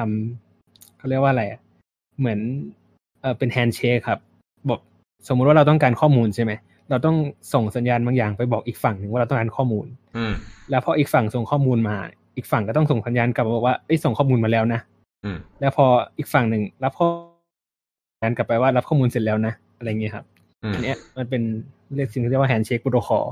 [0.48, 1.60] ำเขาเรียกว่าอะไรอะ
[2.18, 2.38] เหมือน
[3.20, 4.18] เออเป็น handshake ครับ
[4.70, 4.80] บอก
[5.28, 6.52] สมมุติว่าเราต้องการข้อมูลใช่ไหม
[6.90, 7.16] เราต้อง
[7.52, 10.32] ส่งสัญญาณบางอย่างไปบอกอีกฝั่งหนึ่งว่าเราต้องการข้อมูลอืม
[10.70, 11.96] แล้วพออีกฝั่งส่งข้อมูลมา
[12.36, 14.80] อีกฝั่งก็ต้องส่งสัญญาณกลับมาบอกว่าเอ้ยส่งข้อมูลมาแล้วนะ
[15.24, 15.86] อืมแล้วพอ
[16.18, 17.06] อีกฝั่งหนึ่งรับข้อ
[18.12, 20.24] สัญญาณกลับไปว่ารับข้อมูลเสร็จแล้วนะ อะไรเงี้ยครับ
[20.64, 21.42] อืมอันเนี้ยมันเป็น
[21.94, 23.24] เรียกสิ่งที่เรียกว่า handshake protocol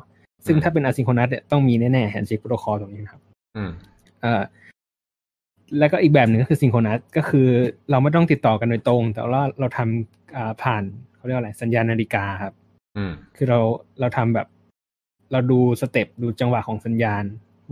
[0.46, 3.22] ซึ่งอืมถ้าเป็น asynchronous เนี่ยต้องมีแน่ๆ handshake protocol ตรงนี้ครับ
[3.56, 3.70] อืม
[4.20, 4.42] เอ่อ
[5.78, 7.48] แล้วก็อีกแบบหนึ่งก็คือ synchronous ก็คือ
[7.90, 10.82] เราไม่ต้องติดต่อกันโดยตรง แต่ว่าเราทำอ่าผ่าน
[11.16, 12.54] เขาเรียกว่าอะไรสัญญาณนาฬิกาครับ
[12.96, 13.58] อืมคือเรา
[14.00, 14.46] เราทำแบบ
[15.32, 17.24] เราดู step ดูจังหวะของสัญญาณ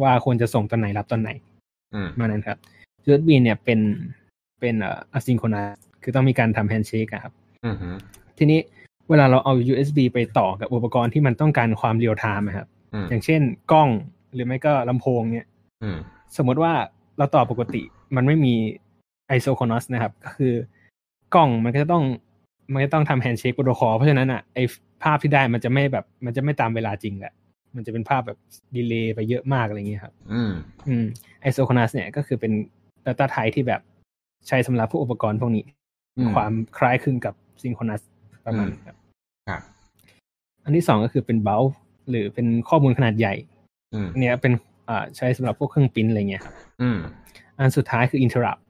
[0.02, 1.30] ว่าควรจะส่งตอนไหนรับตอนไหน
[1.94, 2.58] อืมประมาณนั้นครับ
[3.06, 3.80] USB เนี่ยเป็น
[4.60, 5.70] เป็นเอ่อ asynchronous
[6.02, 7.32] คือต้องมีการทำ handshake ครับ
[7.64, 7.76] อืม
[8.38, 8.60] ทีนี้
[9.10, 13.40] เวลาเราเอา USB ไปต่อกับอุปกรณ์ที่มันต้องการความ real-time ครับอืมอย่างเช่น
[13.72, 13.88] กล้อง
[14.34, 15.48] หรือไม่ก็ลำโพงเนี่ย
[15.82, 15.98] อืม
[16.36, 16.72] สมมติว่า
[17.18, 17.82] เราต่อปกติ
[18.16, 18.54] มันไม่มี
[19.36, 20.54] isochronous นะครับ ก็คือ
[21.34, 22.04] กล้องมันก็จะต้อง
[22.72, 24.58] มันก็ต้องทำ handshake protocol เพราะฉะนั้นอะไอ้
[25.02, 27.32] ภาพที่ได้มันจะไม่แบบ มันจะไม่ตามเวลาจริงแหละ
[27.76, 28.38] มันจะเป็นภาพแบบ
[28.76, 30.52] ดีเลย์ไปเยอะมากอะไรเงี้ยครับ อืม
[30.88, 31.04] อืม
[31.48, 32.52] isochronous เนี่ยก็คือเป็น
[33.06, 33.80] data type ที่แบบ
[34.48, 35.66] ใช้สำหรับพวกอุปกรณ์พวกนี้
[36.18, 38.02] อืมความคล้ายคลึงกับ synchronous
[38.46, 38.96] ประมาณนี้ครับ
[39.48, 39.62] ครับ
[40.64, 41.70] อันที่สองก็คือเป็น bulk
[42.10, 43.34] หรือเป็นข้อมูลขนาดใหญ่
[43.94, 44.52] อืมอันเนี้ยเป็น
[44.88, 46.98] อ่าใช้สำหรับพวกเครื่องปริ้นอะไรเงี้ยครับอืม
[47.58, 48.60] อันสุดท้ายคือ interrupt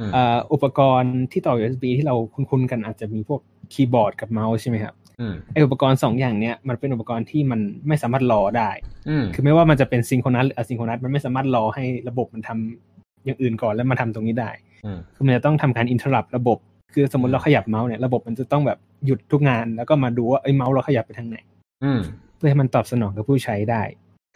[0.00, 3.40] อืมอ่าอุปกรณ์ที่ต่อ USB ที่เราคุ้นๆกันอาจจะมีพวก
[3.72, 8.70] คีย์บอร์ดกับเมาส์ใช่ไหมครับอืมไออุปกรณ์สองอย่างเนี้ยมันเป็นอุปกรณ์ที่มันไม่สามารถรอได้
[9.08, 14.50] อืมคือไม่ว่ามันจะเป็น synchronous หรือ asynchronous มันไม่สามารถรอให้ระบบมันทำอย่างอื่นก่อนแล้วมาทำตรงนี้ได้
[14.84, 16.58] อืมคือมันจะต้องทำการ interrupt ระบบ
[16.92, 21.38] คือสมมติเราขยับเมาส์เนี่ยระบบมันจะต้องแบบ หยุดทุกงานแล้วก็มาดูว่าไอ้ยเมาส์เราขยับไปทางไหน
[21.84, 22.00] อืม
[22.36, 23.82] เพื่อให้มันตอบสนองกับผู้ใช้ได้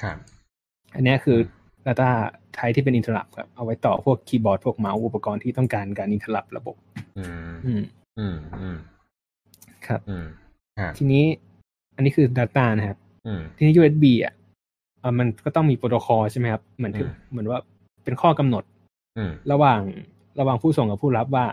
[0.03, 0.17] ครับ
[0.95, 1.39] อันเนี้ยคือ
[1.87, 2.11] Data
[2.55, 6.77] ไทยที่เป็น interrupt ครับเอาไว้ต่อพวกคีย์บอร์ดพวกเมาส์อุปกรณ์ที่ต้องการการ interrupt ระบบ
[7.19, 7.83] อืมอืม
[8.19, 8.79] อืม อืม
[9.87, 10.27] ครับ อืม
[10.79, 11.25] อ่าทีนี้
[11.97, 14.35] อันนี้คือ Data นะครับอืมทีนี้ USB อะ
[15.01, 17.59] เอ่อมันก็ต้องมีโปรโตคอลใช่ไหมครับ เหมือนคืออืมเหมือนว่า
[18.05, 18.65] เป็นข้อกำหนด
[19.17, 19.81] อืมระหว่าง
[20.41, 21.47] ระหว่างผู้ส่งกับผู้รับว่า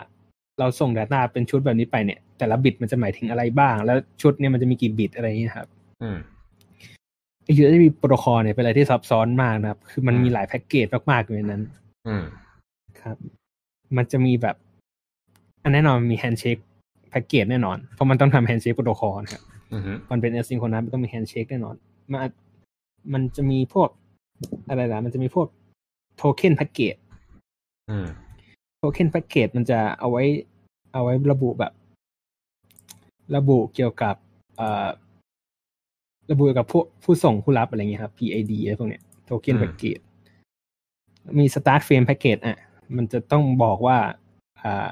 [0.60, 5.68] เราส่ง Data เป็นชุดแบบนี้ไปเนี่ย แต่ละบิตมันจะหมายถึงอะไรบ้าง แล้วชุดเนี่ยมันจะมีกี่บิตอะไรอย่างเงี้ยครับ
[6.02, 6.18] อืม
[7.44, 11.62] ไอ้ USB โปรโตคอลเนี่ยเป็นอะไรที่ซับซ้อนมากนะครับ คือมันอืมมีหลายแพ็กเกจมากๆอยู่ในนั้น
[12.08, 12.24] อืม
[13.02, 13.18] ครับ
[13.98, 14.56] มันจะมีแบบ
[15.64, 16.58] อันแน่นอนมี handshake
[17.10, 21.76] package แน่นอน เพราะมันต้องทำ handshake protocol นะครับอืมมันเป็น asynchronous มันต้องมี handshake แน่นอน
[22.12, 22.32] มันอาจ
[23.14, 23.90] มันจะมีพวก
[24.70, 25.48] อะไรล่ะ มันจะมีพวก
[26.18, 26.96] token package
[27.90, 30.24] อืม token package มันจะเอาไว้
[30.94, 31.74] เอาไว้ระบุแบบ
[33.36, 34.16] ระบุเกี่ยวกับ
[34.58, 34.88] เอ่อ
[36.32, 40.00] ระบุเกี่ยวกับผู้ผู้ส่งผู้รับอะไรเงี้ยครับ PID อะไรพวกเนี้ยโทเค็นอืมแพ็กเกจ
[41.40, 42.58] มี start frame package อะ
[42.96, 43.98] มันจะต้องบอกว่า
[44.62, 44.90] อ่า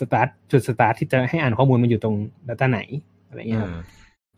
[0.00, 2.16] start จุด start ที่จะให้อ่านข้อมูลมันอยู่ตรง
[2.48, 2.80] data ไหน
[3.28, 3.72] อะไรเงี้ยครับ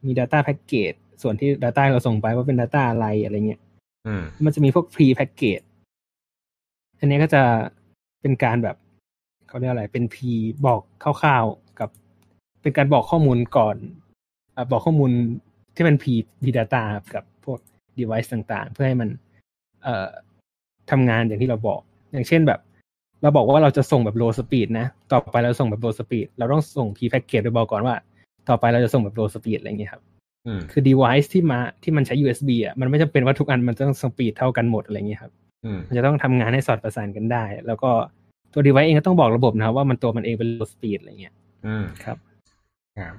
[0.07, 3.61] มี data package ส่วนที่ data เราส่งไปว่าเป็น data อะไรอะไรเงี้ย
[4.07, 5.65] อืมมันจะมีพวก pre package
[6.99, 7.43] อันนี้ก็จะ
[8.21, 8.77] เป็นการแบบ
[9.53, 10.35] เขาเรียกอะไรเป็น pre
[10.67, 11.91] บอกคร่าวๆกับ
[12.63, 13.77] เป็นการบอกข้อมูลก่อน
[14.57, 15.11] อะบอกข้อมูล
[15.75, 17.59] ที่เป็น pre pre data ครับกับพวก
[17.99, 19.09] device ต่างๆ เพื่อให้มัน
[19.83, 20.09] เอ่อ
[20.91, 21.81] ทำงานอย่างที่เราบอก
[22.13, 22.61] อย่างเช่นแบบ
[23.23, 27.97] เราบอกว่าเราจะส่งแบบ low speed นะ ต่อไปเราส่งแบบ low speed เราต้องส่ง pre package ไปบอกก่อนว่า
[28.49, 30.03] ต่อไปเราจะส่งแบบ low speed อะไรอย่างเงี้ยครับ
[30.47, 35.33] อืมคือ device ที่มาที่มันใช้ USB อะมันไม่จำเป็นว่าทุกอันมันต้องสปีดเท่ากันหมดอะไรเงี้ยครับ
[35.65, 37.91] อืมมันจะต้องทำงานให้สอดประสานกันได้ แล้วก็
[38.53, 41.35] ตัว device เองก็ต้องบอกระบบนะครับว่ามันตัวมันเองเป็น low speed อะไรเงี้ย
[41.67, 42.17] อืมครับ
[42.99, 43.15] ครับ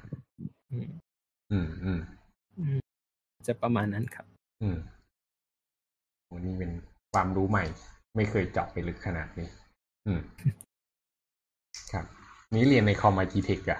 [0.71, 0.89] อืม
[1.51, 1.99] อืมอืม
[2.59, 2.79] อืม
[3.47, 4.25] จะประมาณนั้นครับ
[4.63, 4.77] อืม
[6.25, 6.71] โหนี่เป็น
[7.13, 7.63] ความรู้ใหม่
[8.15, 9.47] ไม่เคยเจาะไปลึกขนาดนี้
[10.07, 10.19] อืม
[11.93, 12.05] ครับ
[12.53, 13.79] นี่เรียนในคอมไอทีเทคอะ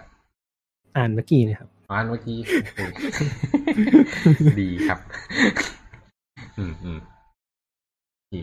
[0.98, 2.80] อ่านเมื่อกี้นะครับอ่านเมื่อกี้โอเค
[4.62, 5.00] ดีครับ
[6.58, 7.00] อืมอืม
[8.16, 8.34] โอเค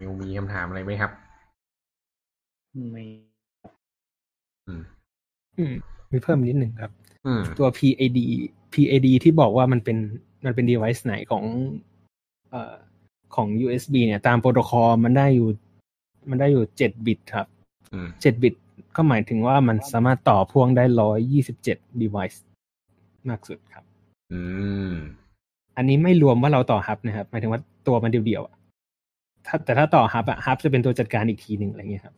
[0.00, 1.10] มิวมีคำถามอะไรไหมครับ
[2.90, 3.04] ไม่
[4.66, 4.82] อืม
[5.58, 5.74] อืม
[6.10, 6.90] มีเพิ่มนิดหนึ่งครับ
[7.26, 8.18] อืมตัว PID
[8.72, 9.96] PID ที่บอกว่ามันเป็น
[10.44, 11.44] มันเป็น device ไหนของ
[12.50, 12.74] เอ่อ
[13.34, 15.48] ของ USB เนี่ยตามโปรโตคอลมันได้อยู่
[16.30, 17.46] มันได้อยู่เจ็ดบิตครับ
[17.92, 18.54] อืมเจ็ดบิต
[18.96, 22.38] ก็หมายถึงว่ามันสามารถต่อพ่วงได้ร้อยยี่สิบเจ็ด device
[23.28, 23.84] มากสุดครับ
[24.32, 24.40] อื
[24.90, 24.92] ม
[25.76, 28.54] อันนี้ไม่รวมว่าเราต่อฮับนะครับ หมายถึงว่าตัวมันเดียวๆอะ
[29.46, 32.14] ถ้าแต่ถ้าต่อฮับอะฮับจะเป็นตัวจัดการอีกทีหนึ่งอะไรเงี้ยครับ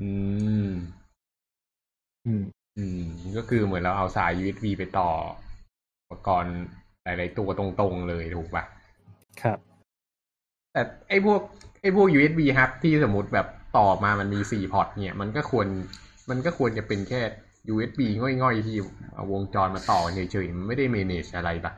[0.00, 0.08] อื
[0.68, 0.70] ม
[2.26, 2.44] อืม
[2.78, 3.02] อืม
[3.36, 5.10] ก็คือเหมือนเราเอาสาย USB ไปต่อ
[6.00, 6.56] อุปกรณ์
[7.04, 8.64] หลาย ๆ ตัวตรงๆเลยถูกปะ
[9.42, 9.58] ครับ
[10.72, 11.40] แต่ไอ้พวก
[11.80, 13.46] ไอ้พวก USB hub ที่สมมติแบบ
[13.78, 15.66] ต่อมามันมีสี่พอร์ตเนี่ย มันก็ควร
[16.30, 17.20] มันก็ควรจะเป็นแค่
[17.74, 18.00] USB
[18.42, 18.76] ง่อยๆ ที่
[19.14, 21.72] เอาวงจรมาต่อเฉยๆมันไม่ได้ manage อะไรปะ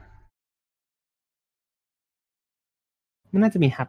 [3.32, 3.88] มันน่าจะมีฮับ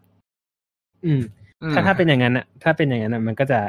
[1.06, 1.22] อืม
[1.64, 3.60] อืม ถ้าถ้าเป็นอย่างนั้นอะถ้าเป็นอย่างนั้นอะมันก็จะ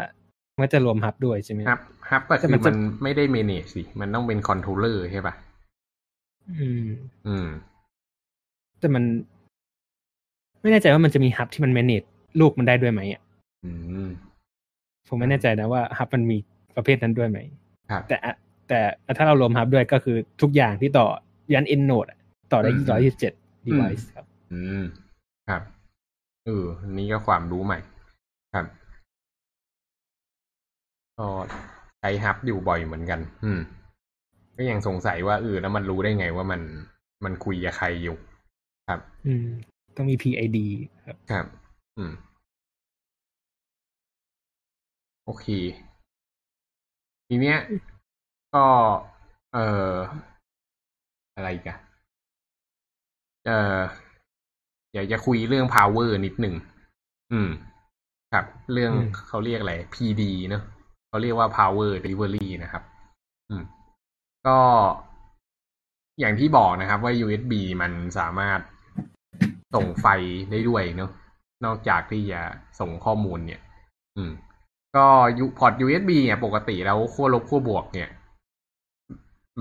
[0.55, 5.35] มันก็จะรวมฮับด้วยใช่ไหมฮับฮับก็แต่คือมันจะมันไม่ได้ manage สิมันต้องเป็น controller ใช่ปะ
[6.61, 6.87] อืม
[7.27, 7.49] อืม
[8.81, 9.05] แต่มัน
[10.61, 12.07] ไม่แน่ใจว่ามันจะมีฮับที่มัน manage
[12.41, 13.23] ลูกมันได้ด้วยไหมอะ
[13.65, 13.73] อื
[14.07, 14.09] ม
[15.09, 16.37] ผมไม่แน่ใจนะว่าฮับมันมี
[16.77, 17.39] ประเภทนั้นด้วยไหม
[17.91, 18.35] ครับแต่อะ
[18.69, 18.81] แต่
[19.17, 21.07] ถ้าเรารวมฮับด้วยก็คือทุกอย่างที่ต่อ
[21.53, 22.19] ยัน end node อะ
[22.53, 23.33] ต่อได้อืมร้อยยี่สิบเจ็ด
[23.67, 25.08] device ครับ อืมครับ
[26.49, 27.79] เอออันนี่ก็ความรู้ใหม่
[28.55, 28.67] ครับ
[31.19, 31.29] ก็
[32.01, 33.61] ใช้ฮับอยู่บ่อยเหมือนกัน อืม
[34.57, 36.61] ก็ยังสงสัยว่าเออแล้วมันรู้ได้ไงว่ามัน
[37.25, 38.17] มันคุยกับใครอยู่
[38.89, 39.47] ครับ อืม
[39.97, 40.59] ต้องมี PID
[41.05, 41.47] ครับ ครับ
[41.97, 42.13] อืม
[45.25, 45.47] โอเค
[47.29, 47.59] ทีเนี้ย
[48.55, 48.67] ก็
[49.53, 49.97] เอ่อ
[51.37, 51.79] อะไรอีกัน
[53.47, 53.81] เอ่อ
[54.95, 56.55] อยากจะคุยเรื่อง power นิดหนึ่ง
[57.33, 57.51] อืม
[58.33, 60.63] ครับ เรื่องอืมเขาเรียกอะไร PD เนอะ
[61.09, 62.83] เขาเรียกว่า power delivery นะครับ
[63.49, 63.63] อืม
[64.47, 64.59] ก็
[66.21, 68.61] อย่างที่บอกนะครับว่า USB มันสามารถ
[69.75, 70.07] ส่งไฟ
[70.51, 71.11] ได้ด้วยเนอะ
[71.65, 72.41] นอกจากที่จะ
[72.81, 73.61] ส่งข้อมูลเนี่ย
[74.17, 74.33] อืม
[74.97, 75.07] ก็
[75.39, 78.11] ยูพอร์ต USB เนี่ยปกติแล้วขั้วลบขั้วบวก เนี่ย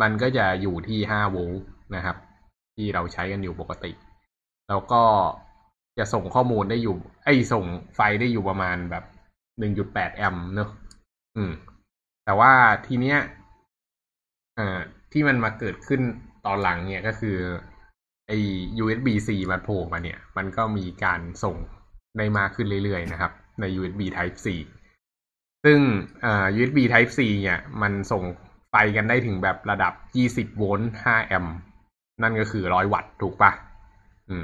[0.01, 1.61] มันก็จะอยู่ที่ห้าโวลต์
[1.95, 2.17] นะครับ
[2.75, 3.91] ที่เราใช้กันอยู่ปกติ
[4.70, 5.03] แล้วก็
[5.97, 7.65] จะส่งข้อมูลได้อยู่ ไอ้ส่ง
[7.95, 9.03] ไฟได้อยู่ประมาณแบบ
[9.59, 10.70] หนึ่งจุดแปดแอมป์เนอะ
[11.36, 11.51] อืม
[12.26, 12.51] แต่ว่า
[12.88, 13.18] ทีเนี้ย
[14.59, 14.80] อ่อ
[15.11, 16.01] ที่มันมาเกิดขึ้น
[16.45, 17.38] ตอนหลังเนี่ยก็คือ
[18.28, 18.38] ไอ้
[18.84, 21.55] USB C มันโผล่มาเนี่ย มันก็มีการส่ง
[22.18, 24.47] ได้มากขึ้นเรื่อยๆนะครับ ใน USB Type C
[25.63, 25.80] ซึ่ง
[26.26, 28.24] อ่อ USB Type C เนี่ยมันส่ง
[28.70, 29.93] ไฟกันได้ถึงแบบระดับ
[30.49, 31.55] 20 โวลต์ 5 แอมป์
[32.22, 33.51] นั่นก็คือ 100 วัตต์ถูกปะ
[34.30, 34.43] อืม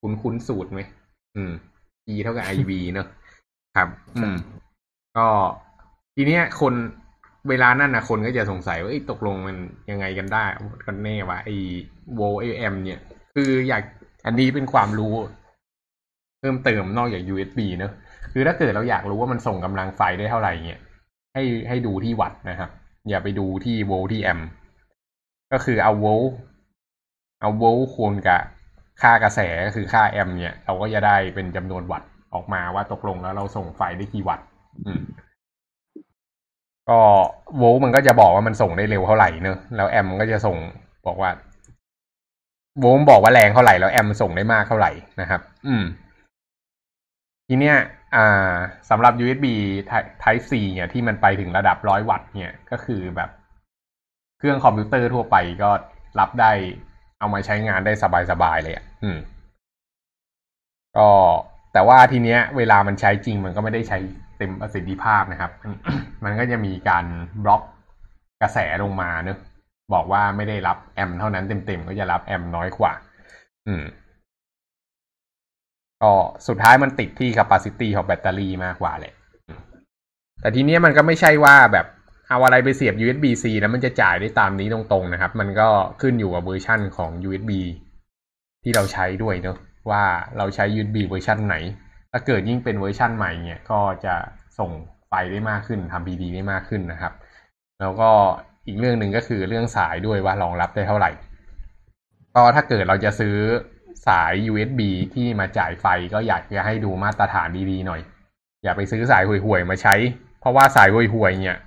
[0.00, 0.80] คุ้นคุ้นสูตรไหม
[1.36, 1.52] อืม
[2.08, 3.06] P เท่ากับ IV เนอะ
[3.76, 4.36] ครับ อืม
[5.16, 5.26] ก็
[6.14, 6.74] ทีเนี้ยคน
[7.48, 9.56] เวลานั่นนะคนก็จะสงสัยว่าตกลงมัน
[9.90, 10.44] ยังไงกันได้
[10.86, 11.56] กันแน่วะไอ้
[12.14, 13.00] โวลต์แอมป์เนี่ย
[13.34, 13.82] คืออยาก
[14.26, 15.14] อันนี้เป็นความรู้
[16.40, 17.92] เพิ่มเติมนอกจาก USB เนอะ
[18.32, 20.80] คือถ้าเกิดเราอยากรู้ว่ามันส่งกำลังไฟได้เท่าไหร่เนี่ย
[21.34, 22.70] ให้ให้ดูที่วัตต์นะครับ
[23.08, 24.48] อย่าไปดูที่โวลต์ที่แอมป์
[25.52, 26.32] ก็คือเอาโวลต์
[27.40, 28.40] เอาโวลต์คูณกับ
[29.02, 34.46] ค่ากระแสก็คือค่าแอมป์เนี่ย เราก็จะได้เป็นจำนวนวัตต์ออกมาว่าตกลงแล้วเราส่งไฟได้กี่วัตต์
[36.88, 37.00] ก็
[37.56, 40.56] โวลต์มันก็จะบอกว่ามันส่งได้เร็วเท่าไหร่เนอะแล้วแอมมันก็จะส่ง
[41.06, 41.30] บอกว่า
[42.80, 44.90] โวลต์บอกว่าแรงเท่าไหร่แล้วแอมส่งได้มากเท่าไหร่
[45.20, 45.84] นะครับ อืม
[47.48, 47.76] ทีเนี้ย
[48.16, 48.52] อ่า
[48.90, 49.46] สำหรับ USB
[50.22, 53.30] Type C เนี่ยที่มันไปถึงระดับร้อยวัตต์เนี่ยก็คือแบบ
[54.38, 55.70] เครื่องคอมพิวเตอร์ทั่วไปก็
[56.20, 56.52] รับได้
[57.18, 57.92] เอามาใช้งานได้
[58.30, 59.18] สบายๆเลยอะอืม
[60.96, 61.08] ก็
[61.72, 63.98] แต่ว่าทีเนี้ย เวลามันใช้จริงมันก็ไม่ได้ใช้
[64.38, 65.52] เต็มประสิทธิภาพนะครับ
[66.24, 67.04] มันก็จะมีการ
[67.44, 67.62] บล็อก
[68.42, 69.38] กระแสลงมาเนอะ
[69.94, 72.92] บอกว่าไม่ได้รับแอมเท่านั้นเต็มๆก็จะรับแอมน้อยกว่า
[73.68, 73.84] อืม
[76.02, 76.12] ก็
[76.48, 79.14] สุดท้ายมันติดที่ capacity ของแบตเตอรี่มากกว่าแหละ
[80.40, 81.86] แต่ทีเนี้ยมันก็ไม่ใช่ว่าแบบ
[82.28, 85.68] เอาอะไรไปเสียบ USB-C แล้วมันจะจ่ายได้ตามนี้ตรงๆนะครับ มันก็
[86.00, 87.50] ขึ้นอยู่กับเวอร์ชั่นของ USB
[88.62, 89.58] ที่เราใช้ด้วยเนอะ
[89.90, 90.02] ว่า
[90.36, 91.56] เราใช้ USB เวอร์ชันไหน
[92.12, 94.14] ถ้าเกิดยิ่งเป็นเวอร์ชั่นใหม่เนี่ยก็จะ
[94.58, 94.70] ส่ง
[95.08, 97.12] ไฟได้มากขึ้นทำ PD ได้มากขึ้นนะครับ
[97.80, 98.10] แล้วก็
[98.66, 101.10] อีกเรื่องหนึ่งก็คือเรื่องสายด้วยว่ารองรับได้เท่าไหร่
[102.34, 103.36] ก็ถ้าเกิดเราจะซื้อ
[104.08, 104.80] สาย USB
[105.14, 108.00] ที่มาจ่ายไฟก็อยากจะให้ดูมาตรฐานดีๆหน่อย
[108.64, 109.94] อย่าไปซื้อสายห่วยๆมาใช้
[110.40, 111.58] เพราะว่าสายห่วยๆเนี่ย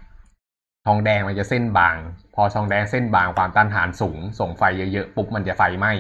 [0.90, 1.96] ทองแดงมันจะเส้นบาง
[2.36, 5.94] พอทองแดงเส้นบางความต้านทานสูง ส่งไฟเยอะๆปุ๊บมันจะไฟไหม้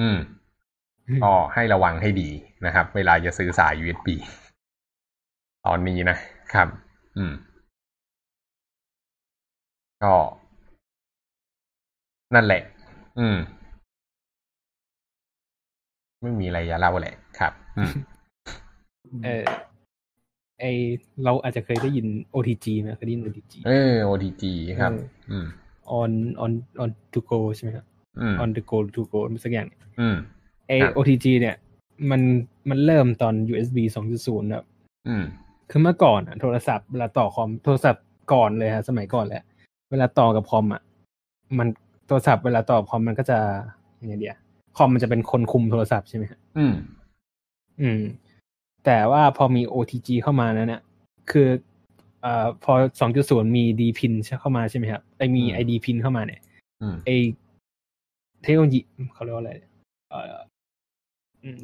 [0.00, 0.16] อืม
[1.24, 2.30] ก็ให้ระวังให้ดี
[2.66, 4.08] นะครับ เวลาจะซื้อสาย USB
[5.66, 6.16] ตอนนี้นะ
[6.52, 6.68] ครับ
[7.16, 7.32] อืม
[10.02, 10.14] ก็
[12.34, 12.62] นั่นแหละ
[13.18, 13.36] อืม
[16.22, 17.92] ไม่มีอะไรจะเล่าแหละครับ อืม
[19.24, 19.42] เออ
[20.60, 20.64] ไอ
[21.24, 24.42] เราอาจจะเคยได้ยิน OTG ไหมเคยได้ยิน OTG เออ OTG
[24.80, 24.92] ครับ
[25.30, 25.46] อืม
[26.00, 26.12] on
[26.44, 26.52] on
[26.82, 27.86] on to go ใช่ไหมครับ
[28.20, 30.16] อืม on the go to go สักอย่างเนี่ยอืม
[30.68, 31.56] ไอครับ OTG เนี่ย
[32.10, 32.20] มัน
[32.70, 34.66] มันเริ่มตอน USB 2.0นะครับ
[35.08, 35.24] อืม
[35.70, 39.42] คือเมื่อก่อนอะโทรศัพท์เวลาต่อคอมโทรศัพท์ก่อนเลยฮะสมัยก่อนแหละ
[39.90, 40.82] เวลาต่อกับคอมอะ
[41.58, 41.68] มัน
[42.06, 43.38] โทรศัพท์เวลาต่อกับคอมมันก็จะ
[44.00, 44.36] ยังไงเดีย
[44.76, 46.72] คอมมันจะเป็นคนคุมโทรศัพท์ใช่ไหมฮะอืม
[47.82, 48.02] อืม
[48.84, 50.82] แต่ว่าพอมี OTG เข้ามานั้นเนี่ย
[51.30, 51.48] คือ
[52.22, 52.72] เอ่อพอ
[53.10, 56.40] 2.0มี D pin เข้ามาใช่ไหมครับไอมีอืม ID pin เข้ามาเนี่ย
[56.82, 57.10] อืมไอ
[58.42, 58.80] เทคโนโลยี
[59.14, 59.52] เขาเรียกว่าอะไร
[60.10, 60.34] เอ่อ
[61.42, 61.56] อืม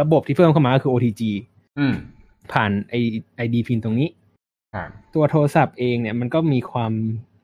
[0.00, 1.22] ระบบที่เพิ่มเข้ามาก็คือ OTG
[1.78, 1.94] อืม
[2.52, 2.94] ผ่านไอ
[3.44, 4.08] ID pin ตรงนี้
[4.74, 6.92] ครับตัวโทรศัพท์เองเนี่ยมันก็มีความ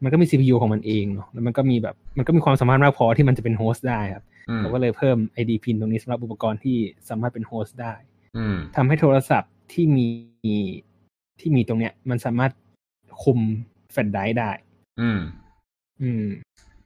[0.03, 6.77] มันก็มี CPU ของมันเองเนาะแล้วมันก็มีแบบมันก็มีความสามารถมากพอที่มันจะเป็น host ได้ครับอืมเราก็เลยเพิ่ม ID pin ตรงนี้สำหรับอุปกรณ์ที่
[7.09, 8.10] สามารถเป็น host ได้อืม
[8.77, 10.07] ทำให้โทรศัพท์ที่มี
[11.41, 12.53] ที่มีตรงเนี้ย มันสามารถ
[13.23, 13.39] คุม
[13.93, 14.51] แฟลชไดรฟ์ได้
[15.01, 15.21] อืม
[16.03, 16.25] อืม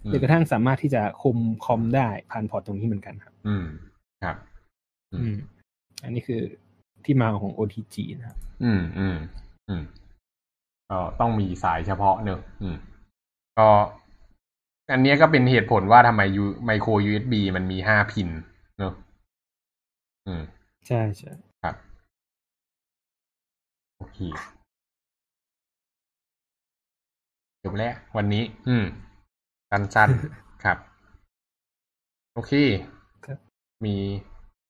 [0.05, 3.66] อืมจนกระทั่งสามารถที่จะคุมคอมได้ผ่านพอร์ตตรงนี้เหมือนกันครับ อืม
[4.22, 4.36] ครับ
[5.12, 5.36] อืมอืม
[6.05, 6.40] อันนี้คือ
[7.05, 9.16] ที่มาของ OTG นะครับ อืม อืม
[9.68, 9.82] อืม
[10.90, 12.76] ก็ต้องมีสายเฉพาะเนอะอืม
[13.59, 13.68] ก็
[14.92, 18.28] อันเนี้ยก็เป็นเหตุผลว่าทำไมยูไมโคร USB มันมีห้าพิน
[18.78, 18.95] เนอะ
[20.26, 20.42] อืม
[20.87, 21.32] ใช่ใช่
[21.62, 21.76] ครับ
[23.99, 24.18] โอเค
[27.62, 28.85] จบแล้ววันนี้ อืม
[29.70, 30.78] สั้นๆครับ
[32.35, 32.53] โอเค
[33.24, 33.39] ครับ
[33.85, 33.97] มี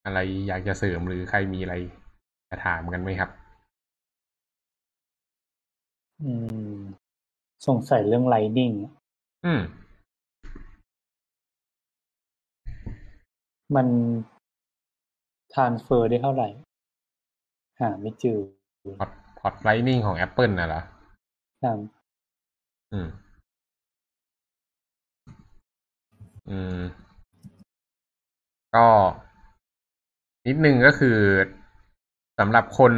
[0.05, 1.75] อะไรอยากจะเสริมหรือใครมีอะไร
[2.51, 3.31] จะถามกันไหมครับ
[6.23, 6.31] อื
[6.75, 6.79] ม
[7.67, 8.75] สงสัยเรื่อง Lightning
[9.45, 9.61] อืม
[13.75, 13.87] มัน
[15.55, 16.49] transfer ได้เท่าไหร่
[17.81, 18.39] หาไม่เจอ
[19.01, 20.83] พอร์ตพอร์ต Lightning ของ Apple น่ะเหรอ
[21.63, 21.79] ครับ
[22.93, 23.09] อืม
[26.51, 26.79] อืม
[28.75, 28.87] ก็
[30.47, 31.19] นิดนึงก็คือ
[32.39, 32.93] สำหรับคน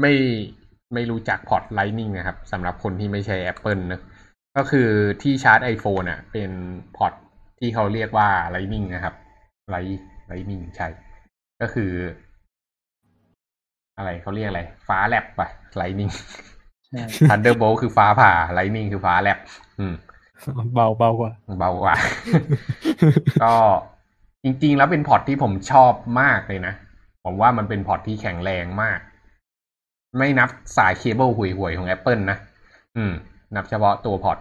[0.00, 0.12] ไม่
[0.94, 4.00] ไม่รู้จักพอร์ต Lightning นะครับสำหรับคนที่ไม่ใช้ Apple นะ
[4.56, 4.88] ก็คือ
[5.22, 6.50] ที่ชาร์จ iPhone อะ เป็น
[6.96, 7.12] พอร์ต
[7.58, 9.14] ที่เขาเรียกว่า Lightning นะครับ
[9.74, 10.00] Light
[10.30, 10.88] Lightning ใช่
[11.60, 11.92] ก็คือ
[13.96, 15.48] อะไรเขาเรียกอะไร ฟ้าแลบปะ
[15.80, 16.12] Lightning
[17.28, 19.38] Thunderbolt คือฟ้าผ่า Lightning คือฟ้าแลบ
[19.80, 19.94] อืม
[20.74, 21.96] เบาเบากว่า เบากว่า
[23.44, 23.54] ก็
[24.44, 26.74] จริง ๆ แล้วเป็นพอร์ตที่ผมชอบมากเลยนะ
[27.24, 28.98] ผมว่ามันเป็นพอร์ตที่แข็งแรงมาก
[30.18, 32.38] ไม่นับสายเคเบิลห่วยๆของ Apple นะ
[32.96, 33.12] อืม
[33.54, 34.38] นับเฉพาะตัวพอร์ต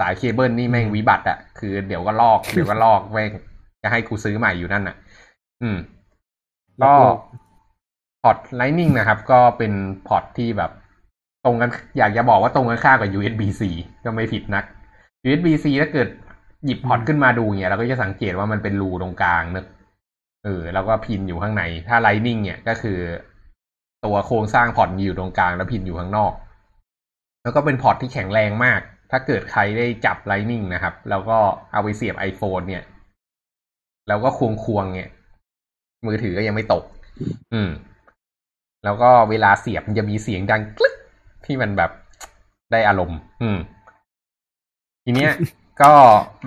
[0.00, 3.30] สายเคเบิลนี่แม่งวิบัติอะคือเดี๋ยวก็ลอก เดี๋ยวก็ลอกแม่ง
[3.82, 4.96] จะให้กูซื้อใหม่อยู่นั่นอะ
[5.62, 5.78] อืม
[6.82, 6.92] ก็
[8.22, 9.72] พอร์ต Lightning นะครับ ก็เป็น
[10.08, 10.70] พอร์ตที่แบบ
[11.44, 13.62] ตรงกัน อยากจะบอกว่าตรงกันข้ามกับ USB-C
[14.04, 14.64] ก็ไม่ผิดนัก
[15.24, 16.08] USB-C ถ้าเกิด
[16.64, 19.66] หยิบพอร์ตขึ้นมาดูเนี่ยเราก็จะสังเกตว่ามันเป็นรูตรงกลางเนอะ
[20.44, 22.98] เออแล้วก็ pin อยู่ข้างใน ถ้า Lightning เนี่ยก็คือ
[24.04, 26.32] ตัวโครงสร้างพอร์ตมีอยู่ตรงกลางแล้ว pin อยู่ข้างนอก
[27.42, 31.38] แล้วก็เป็นพอร์ตที่แข็งแรงมาก ถ้าเกิดใครได้จับ Lightning นะครับ แล้วก็
[31.72, 32.82] เอาไปเสียบ iPhone เนี่ย
[34.08, 35.08] แล้วก็ควงควงเนี่ย
[36.06, 36.84] มือถือก็ยังไม่ตก
[37.54, 37.70] อืม
[38.84, 40.94] แล้วก็เวลาเสียบมันจะมีเสียงดังกลึก
[41.46, 41.90] ที่มันแบบ
[42.72, 43.58] ได้อารมณ์ อืม
[45.04, 45.32] ทีเนี้ย
[45.82, 45.92] ก็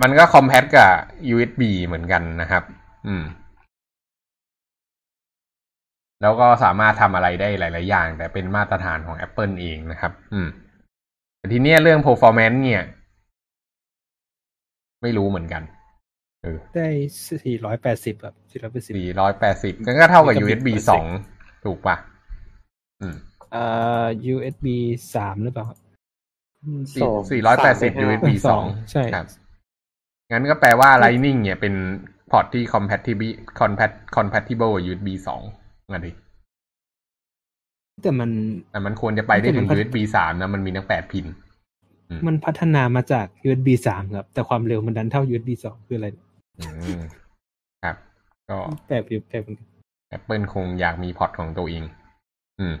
[0.02, 0.90] มันก็คอมแพตกับ
[1.34, 2.62] USB เหมือนกันนะครับ
[3.06, 3.24] อืม
[6.22, 10.48] แล้วก็สามารถทำอะไรได้หลาย ๆ อย่าง แต่เป็นมาตรฐานของ Apple เองนะครับ อืม
[11.38, 12.82] แต่ทีเนี้ยเรื่อง performance เนี่ย
[15.02, 15.62] ไม่รู้เหมือนกัน
[16.42, 16.88] เออได้
[17.44, 21.06] สี่ร้อยแปดสิบครับสี่ร้อยแปดสิบสี่ร้อยแปดสิบก็เท่ากับ Gigabit USB per สอง
[21.64, 21.96] ถูกปะ
[23.00, 23.16] อืม
[23.54, 24.66] อ่า USB
[25.14, 25.78] สามหรือเปล่าครับ
[27.02, 29.26] สองสี่ร้อยแปดสิบสามไปห้า USB สองใช่ครับ
[30.30, 31.74] งั้นก็แปลว่า Lightning เนี่ยเป็น
[32.30, 35.42] พอร์ตที่ compatible compat compatible กับ USB สอง
[35.92, 36.12] งั้นดิ
[38.02, 38.30] แต่มัน
[38.72, 41.26] แต่มันควรจะไปได้ถึงแต่มัน USB สามนะ มันมีทั้งแปดพิน
[42.26, 46.08] มันพัฒนามาจาก USB สามครับ แต่ความเร็วมันดันเท่า USB สองคืออะไร
[46.58, 46.66] อื
[46.98, 47.00] ม
[47.82, 47.96] ครับ
[48.50, 49.68] ก็แปลกอยู่แปลกเหมือนกัน
[50.16, 51.82] Apple คงอยากมีพอร์ตของตัวเอง
[52.60, 52.74] อืม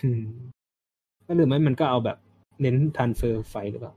[0.00, 0.22] อืม
[1.26, 2.18] ก็หรือไม่มันก็เอาแบบ
[2.60, 3.94] เน้นทันเฟอร์ไฟหรือเปล่า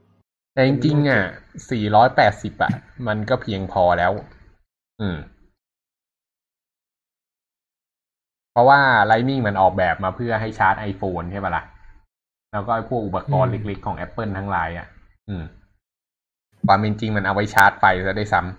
[0.54, 1.22] แต่จริงๆอะ
[1.70, 2.70] 480อะ
[3.06, 4.12] มันก็เพียงพอแล้ว
[5.00, 5.16] อืม
[8.52, 8.80] เพราะว่า
[9.10, 11.64] Lightning มันออกแบบมาเพื่อให้ชาร์จ iPhone ใช่ปะล่ะ
[12.52, 14.86] แล้วก็ไอ้พวกอุปกรณ์อืมเล็กๆของ Apple ทั้งหลายอะ
[15.28, 15.44] อืม
[16.66, 18.50] ความเป็นจริงมันเอาไว้ชาร์จไฟซะได้วยซ้ำ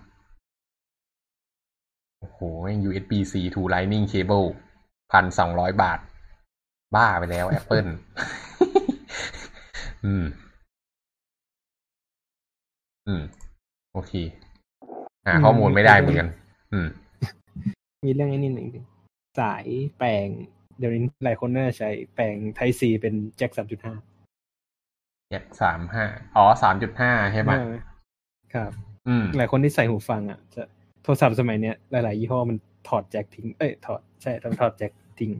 [2.20, 4.48] โอ้โหแม่ง USB-C to Lightning cable
[5.12, 6.00] พันสองร้อยบาท
[6.96, 7.90] บ้าไปแล้ว Apple
[10.06, 10.26] อืม
[13.08, 13.24] อืม
[13.94, 14.14] โอเค
[15.26, 16.28] หาข้อมูลไม่ได้เหมือนกัน
[16.74, 16.88] อืม
[18.06, 18.80] มีเรื่องไอ้นี่หนึ่งดิ
[19.40, 19.66] สาย
[19.98, 20.28] แปลง
[20.78, 23.94] เดี๋ยวนี้หลายคนน่าจะใช้แปลงไทซีเป็นแจ็คสามจุดห้า
[25.30, 26.06] แจ็คสามห้า
[26.36, 27.52] อ๋อสามจุดห้าใช่ไหม
[28.54, 28.72] ครับ
[29.08, 30.64] อืมหลายคนที่ใส่หูฟังอะจะ
[31.04, 35.32] โทรศัพท์สมัยเนี้ยหลาย ๆ ยี่ห้อมันถอดแจ็คทิ้งเอ้ยถอดใช่ต้องถอดแจ็คทิ้ง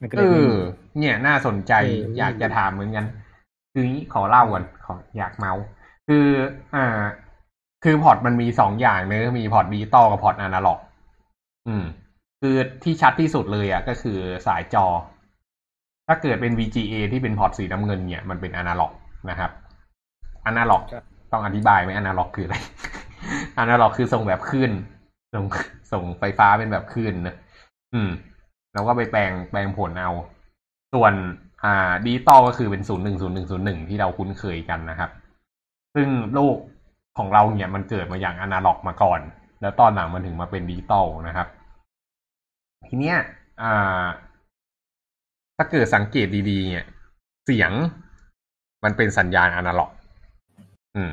[0.00, 0.58] มันก็เลเอยไม่อมี
[0.98, 3.06] เนี่ยน่าสนใจเออออยากจะถามเหมือนกัน
[3.72, 5.62] คืองี้ขอเล่าก่อนขออยากเมาท์
[6.08, 6.26] คือ
[6.74, 6.84] อ่า
[7.84, 10.78] คือพอร์ตมันมีสองอย่างเนอะมีพอร์ตดิจิตอลกับพอร์ตอนาล็อก
[11.68, 11.84] อืม
[12.40, 14.86] คือที่ชัดที่สุดเลยอะก็คือสายจอ
[16.06, 18.92] ถ้าเกิดเป็น VGA ที่เป็นพอร์ตสีน้ำเงินเนี่ยมันเป็นอนาล็อก
[19.30, 19.50] นะครับ
[20.46, 22.56] อนาล็อกครับ ต้องอธิบายไหมอนาล็อกคืออะไร
[23.58, 24.72] อนาล็อกคือส่งแบบคลื่น
[25.34, 25.44] ส่ง
[25.92, 27.36] ส่งไฟฟ้าเป็นแบบคลื่นนะ
[27.94, 28.10] อืม
[28.72, 30.12] แล้วก็ไปแปลงแปลงผลเอา
[30.94, 31.12] ส่วน
[31.64, 35.10] อ่าดิจิตอลก็คือเป็นศูนย์หนึ่งศูนย์หนึ่งศูนย์หนึ่งที่เราคุ้นเคยกันนะครับ
[35.94, 36.56] ซึ่งโลก
[37.18, 39.20] ของเราเนี่ยมันเกิดมาอย่างอนาล็อกมาก่อน
[39.60, 41.48] แล้วตอนหลังมันถึงมาเป็นดิจิตอลนะครับ
[42.88, 43.18] ทีเนี้ย
[43.62, 44.04] อ่า
[45.56, 46.84] ถ้าเกิดสังเกตดีๆเนี่ย
[47.44, 47.72] เสียง
[48.84, 49.90] มันเป็นสัญญาณอนาล็อก
[50.96, 51.12] อืม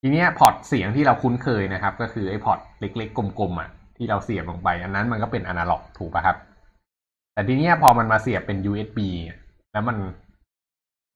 [0.00, 6.36] ทีเนี้ยพอร์ตเสียงที่เราคุ้นเคยนะครับ ก็คือไอ้พอร์ตเล็กๆ กลมๆอะที่เราเสียบลงไป อันนั้นมันก็เป็นอนาล็อกถูกป่ะครับ
[7.32, 9.08] แต่ทีเนี้ยพอมันมาเสียบเป็น USB
[9.72, 9.96] แล้วมัน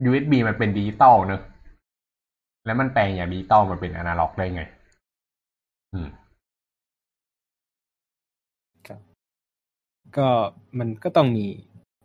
[0.05, 1.43] USB มันเป็นดิจิตอลเนอะ
[2.66, 4.62] แล้วมันแปลงอย่างดิจิตอลมันเป็นอนาล็อกได้ไง
[5.93, 6.09] อืม
[10.16, 10.29] ก็
[10.79, 11.47] มันก็ต้องมี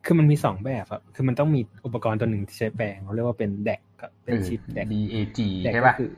[0.06, 6.10] คือมันมีสองแบบครับคือมันต้องมีอุปกรณ์ตัวหนึ่งที่ใช้แปลงเขาเรียกว่าเป็นแดกครับเป็นชิปแดก DAG แดกใช่ก็ป่ะคือ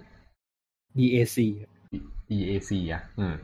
[0.98, 1.72] DAC ครับ
[2.30, 3.36] DAC อะ อืม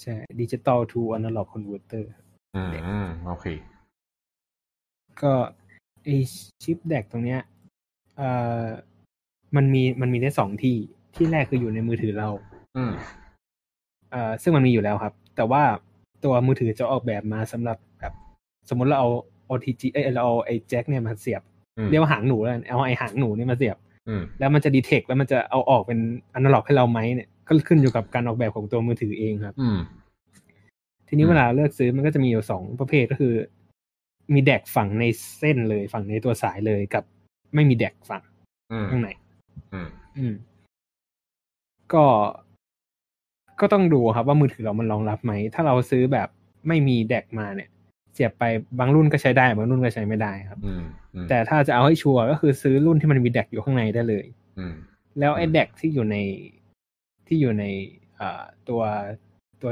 [0.00, 2.10] ใช่ digital to analog converter
[2.56, 2.62] อื
[3.04, 3.46] ม โอเค
[5.22, 5.32] ก็
[6.04, 6.08] ไอ
[6.64, 7.40] ชิป DAC ตรงเนี้ย
[8.16, 8.28] เอ่
[8.62, 8.64] อ
[9.56, 10.76] มันมีมันมีได้สองที่
[11.14, 12.28] ที่แรกคืออยู่ในมือถือเรา
[12.76, 12.92] อืม
[14.10, 15.62] เอ่อซึ่งมันมีอยู่แล้วครับ แต่ว่า
[16.24, 18.12] ตัวมือถือจะออกแบบมาสำหรับแบบ
[18.68, 19.10] สมมติเราเอา
[19.50, 21.42] OTG เอ้ยเราเอาไอ้แจ็คเนี่ยมาเสียบ
[21.78, 23.76] อืมเรียกว่าหางหนูแล้วกันเอาไอ้หางหนูเนี่ยมาเสียบ
[24.08, 25.98] อืมแล้วมันจะดีเทคแล้วมันจะเอาออกเป็น
[26.34, 29.78] อนาล็อกให้เราไหมเนี่ยก็ขึ้นอยู่กับการออกแบบของตัวมือถือเองครับอืม
[31.08, 33.34] ทีนี้อืมเวลาเลือกซื้อมันก็จะมีอยู่สองประเภทก็คือ
[34.34, 35.04] มีแดกฝั่งใน
[35.38, 37.04] เส้นเลยฝั่งในตัวสายเลยกับ
[37.54, 38.22] ไม่มีแดกฝั่ง
[38.72, 39.08] อืมข้างใน
[39.72, 39.88] อืม
[40.18, 40.34] อืม
[41.94, 42.04] ก็
[43.60, 46.28] ก็ต้องดูครับว่ามือถือเรามันรองรับไหม ถ้าเราซื้อแบบ
[46.68, 48.44] ไม่มีแดกมาเนี่ยเสียบไป
[48.78, 50.82] บางรุ่นก็ใช้ได้บางรุ่นก็ใช้ไม่ได้ครับอืม
[51.14, 54.24] อืมแต่ถ้าจะเอาให้ชัวร์ก็คือซื้อรุ่นที่มันมี DAC อยู่ข้างในได้เลย
[54.58, 54.74] อืม
[55.18, 56.16] แล้วไอ้อืม DAC ที่อยู่ใน
[57.26, 57.64] ที่อยู่ใน
[58.16, 58.82] เอ่อตัว
[59.62, 59.70] ตัว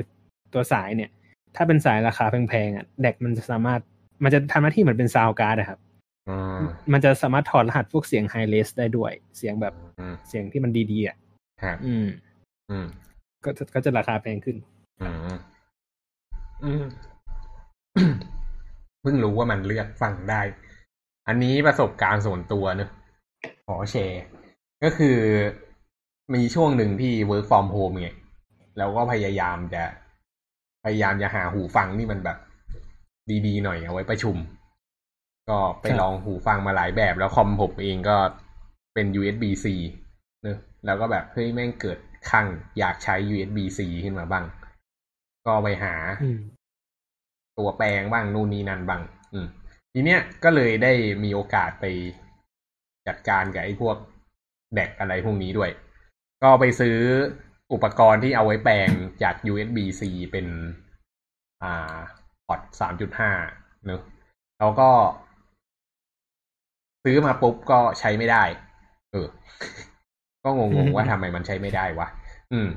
[0.52, 1.10] ตัวสายเนี่ย
[1.56, 3.80] ถ้าเป็นสายราคาแพงๆอะ DAC มันจะสามารถ
[4.24, 5.78] มันจะทำหน้าที่เหมือนเป็น sound card อะครับ
[6.28, 6.58] อืม
[6.92, 11.16] มันจะสามารถถอดรหัสพวกเสียง hi-res ได้ด้วย เสียงแบบอืมเสียงที่มันดีๆอะ
[11.62, 12.06] ครับอืม
[12.70, 12.86] อืม
[13.44, 14.56] ก็จะก็จะราคาแพงขึ้น
[15.02, 15.16] อืม
[16.64, 16.84] อืม
[17.94, 20.42] เพิ่งรู้ว่ามันเลือกฟังได้
[21.28, 22.90] อันนี้ประสบการณ์ส่วนตัวเนอะ
[23.66, 24.22] ขอแชร์
[24.84, 25.18] ก็คือ
[26.34, 28.08] มีช่วงหนึ่งที่ work from home ไง
[28.78, 29.84] แล้วก็พยายามจะ
[30.84, 32.38] พยายามจะหาหูฟังที่มันแบบ
[33.46, 34.36] ดีๆหน่อยเอาไว้ประชุม
[35.50, 38.16] ก็ไปลองหูฟังมาหลายแบบ แล้วคอมผมเองก็
[38.94, 39.66] เป็น USB-C
[40.42, 41.98] เนอะแล้วก็แบบเฮ้ยแม่งเกิด
[42.30, 42.46] คลั่ง
[42.78, 44.44] อยากใช้ USB-C ขึ้นมาบ้าง
[45.46, 45.94] ก็ไปหา
[47.58, 49.02] ตัวแปลงบ้างนู่นนี่นั่นบ้าง
[49.32, 49.46] อืม
[49.92, 50.92] ทีเนี้ยก็เลยได้
[51.24, 51.84] มีโอกาสไป
[53.06, 53.96] จัดการกับไอ้พวก
[54.74, 55.70] แดกอะไรพวกนี้ด้วย
[56.42, 56.96] ก็ไปซื้อ
[57.72, 58.88] อุปกรณ์ที่เอาไว้แปลง
[59.22, 60.02] จาก USB-C
[60.32, 60.46] เป็น
[61.62, 61.96] อ่า
[62.46, 63.30] พอร์ตสามจุดห้า
[63.86, 64.00] เนอะ
[64.58, 64.90] แล้วก็
[67.04, 68.44] ซื้อมาปุ๊บก็ใช้ไม่ได้
[69.12, 69.26] เออ
[70.44, 72.08] ก็งงๆว่าทำไมมันใช้ไม่ได้วะ
[72.52, 72.68] อืม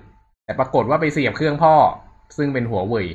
[0.45, 1.75] แต่ปรากฏว่าไปเสียบเครื่องพ่อ
[2.37, 3.07] ซึ่งเป็นหัวเว่ย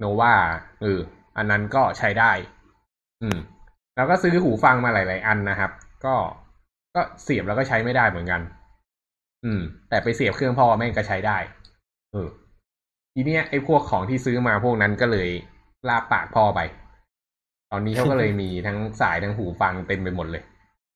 [0.00, 0.34] โนวา
[0.82, 0.98] เออ
[1.36, 2.32] อันนั้นก็ใช้ได้
[3.22, 3.38] อืม
[3.96, 5.70] แล้วก็ซื้อหูฟังมาหลาย ๆ อันนะครับ
[6.04, 6.14] ก็
[6.94, 8.40] ก็เสียบแล้วก็ใช้ไม่ได้เหมือนกัน
[9.44, 11.38] อืม แต่ไปเสียบเครื่องพ่อแม่งก็ใช้ได้
[12.12, 12.28] เออ
[13.14, 15.28] ทีเนี้ยไอ้พวกของที่ซื้อมาพวกนั้นก็เลย
[15.88, 16.60] ลาปากพ่อไป
[17.70, 20.44] ตอนนี้เขาก็เลยมีทั้งสายทั้งหูฟังเต็มไปหมดเลย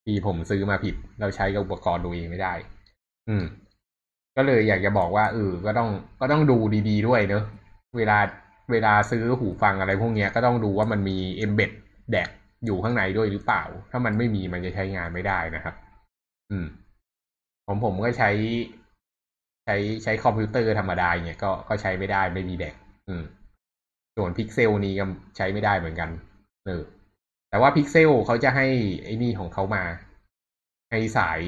[0.05, 2.55] ที่ผมซื้อมาผิด เราใช้กับอุปกรณ์ตัวเองไม่ได้
[3.29, 3.45] อืม
[4.37, 5.89] ก็เลยอยากจะบอกว่าเออก็ต้อง
[6.21, 7.45] ก็ต้องดูดี ๆ ด้วยเนอะ
[7.97, 8.19] เวลา
[8.71, 11.71] เวลาซื้อหูฟังอะไรพวกนี้ก็ต้องดูว่ามันมี embed
[12.11, 12.29] แดก
[12.65, 15.75] อยู่ข้างในด้วยหรือเปล่า ถ้ามันไม่มีมันจะใช้งานไม่ได้นะครับ
[16.51, 16.67] อืม
[17.67, 18.31] ของผมก็ใช้
[19.65, 22.75] ใช้ใช้คอมพิวเตอร์ธรรมดาเนี่ยก็ก็ใช้ไม่ได้ไม่มี DAC
[23.09, 23.25] อืม
[24.17, 25.05] ส่วนพิกเซลนี้ก็
[25.37, 26.11] ใช้ไม่ได้เหมือนกัน
[26.67, 26.83] เออ
[27.51, 28.67] แต่ว่าพิกเซลเขาจะให้
[29.05, 29.85] ไอ้นี่ของเขามา
[30.91, 31.41] ให้สาย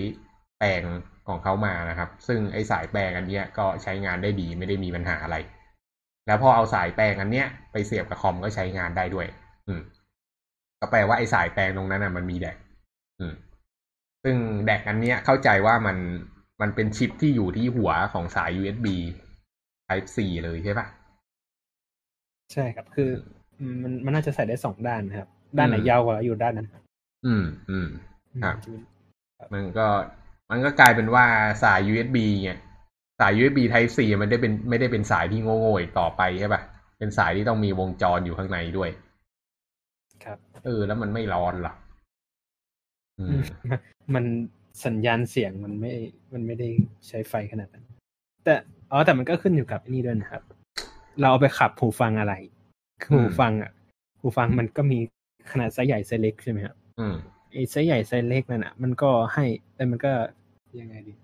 [0.58, 0.82] แปลง
[1.28, 5.36] ของเขามานะครับ ซึ่งไอ้สายแปลงอันเนี้ยก็ใช้งานได้ดีไม่ได้มีปัญหาอะไร
[6.26, 9.26] แล้วพอเอาสายแปลงอันเนี้ยไปเสียบกับคอมก็ใช้งานได้ด้วย
[9.66, 9.80] อืม
[10.80, 12.56] ก็แปลว่าไอ้สายแปลงตรงนั้นอะมันมีแดก
[13.20, 13.34] อืม
[14.24, 15.96] ซึ่งแดกอันเนี้ยเข้าใจว่ามัน
[16.60, 18.86] มันเป็นชิปที่อยู่ที่หัวของสาย USB
[19.88, 20.86] Type C เลยใช่ปะ
[22.52, 23.10] ใช่ครับ คือ
[23.58, 26.68] อืมมันมันน่าจะใส่ได้สองด้านนะครับ ด้านไหนอืมยาวกว่าอยู่ด้านนั้น
[27.26, 27.88] อืม อืม
[28.44, 28.82] ครับจะเป็น
[29.52, 29.86] มันก็
[30.50, 31.24] มันก็กลายเป็นว่า
[31.64, 32.58] สาย USB เนี่ย
[33.20, 36.62] สาย USB Type C มันได้เป็นไม่ได้เป็นสายที่โง่ๆอีกต่อไปใช่ปะ
[36.98, 38.90] เป็นสายที่ต้องมีวงจรอยู่ข้างในด้วย
[40.24, 41.74] ครับ เออ แล้วมันไม่ร้อนเหรอ
[43.18, 43.38] อืม
[43.70, 43.80] มัน
[44.14, 44.24] มัน
[44.84, 45.92] สัญญาณเสียงมันไม่
[46.32, 46.68] มันไม่ได้
[47.08, 47.84] ใช้ไฟขนาดนั้น
[48.44, 48.54] แต่
[48.90, 50.42] อ๋อแต่มันก็ขึ้นอยู่กับไอ้นี่ด้วยนะครับ
[51.20, 52.34] เราเอาไปขับหูฟังอะไร
[53.02, 53.70] คือหูอืมฟังอะ
[54.20, 54.98] หูฟังมันก็มี
[55.50, 57.14] ขนาดไซส์ใหญ่ไซส์เล็กใช่ไหมครับอืม
[57.52, 59.44] ไอ้ไซส์ใหญ่ไซส์เล็กนั่นอะ มันก็ให้
[59.74, 60.12] แต่มันก็
[60.80, 61.14] ยังไงดี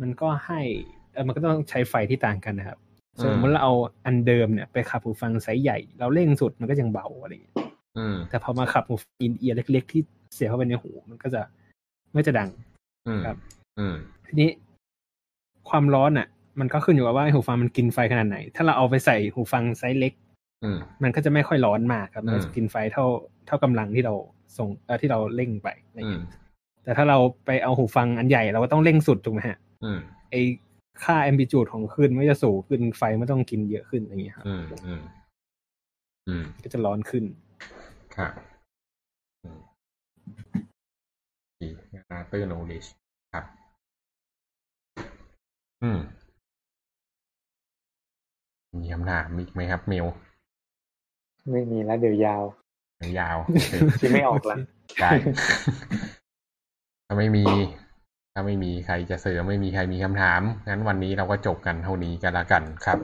[0.00, 0.60] มันก็ให้
[1.07, 2.78] เออ มันก็ต้องใช้ไฟที่ต่างกันนะครับ
[3.16, 3.74] อืมสมมติเราเอา
[4.06, 7.56] อันเดิมเนี่ยไปขับหูฟังไซส์ใหญ่ เราเร่งสุดมันก็ยังเบาอะไรอย่างเงี้ย
[7.98, 10.00] อืมแต่พอมาขับหู in-ear เล็ก ๆ ที่
[10.34, 11.42] เสียบเข้าไปในหู มันก็จะ
[12.12, 12.50] ไม่จะดัง
[13.06, 13.36] อืมครับ
[13.78, 13.94] อืม
[14.26, 14.50] ทีนี้
[15.68, 16.28] ความร้อนอะ
[16.60, 20.12] มันก็ขึ้นอยู่กับว่าหูฟังมันกินไฟขนาดไหน ถ้าเราเอาไปใส่หูฟังไซส์เล็ก
[20.64, 23.04] อืมมันก็จะไม่ค่อยร้อนมากครับมันก็อืมจะกินไฟเท่า
[23.46, 24.14] เท่ากำลังที่เรา
[24.58, 26.26] ส่งเออที่เราเร่งไปอะไรอืเงี้มย
[26.84, 29.98] แต่ถ้าเราไปเอาหูฟังอันใหญ่เราก็ต้องเร่งสุดถูกไหมฮะอืม
[30.30, 30.34] ไอ
[31.04, 35.02] ค่าแอมบิจูดของคลื่นมันก็จะสูงขึ้นไฟไม่ต้องกินเยอะขึ้นอย่างเงี้ยครับอืมอืม
[36.28, 37.24] อืมก็จะร้อนขึ้น
[38.16, 38.32] ครับ
[39.44, 39.60] อืม
[41.60, 41.68] ดี
[42.10, 42.84] นาเตอร์โนเลจ
[43.32, 43.44] ครับ
[45.82, 45.98] อืม
[48.80, 50.06] มีคำถามอีกไหมครับเมล
[51.50, 52.42] ไม่มีแล้วเดี๋ยวยาว
[53.18, 53.38] ยาว
[54.00, 54.56] คิดไม่ออกละ
[55.00, 55.10] ได้
[57.06, 57.44] ถ้าไม่มี
[58.38, 62.98] ถ้าไม่มีใครจะเสริมไม่มีใครมีคำถาม งั้นวันนี้เราก็จบกันเท่านี้กันละกันครับ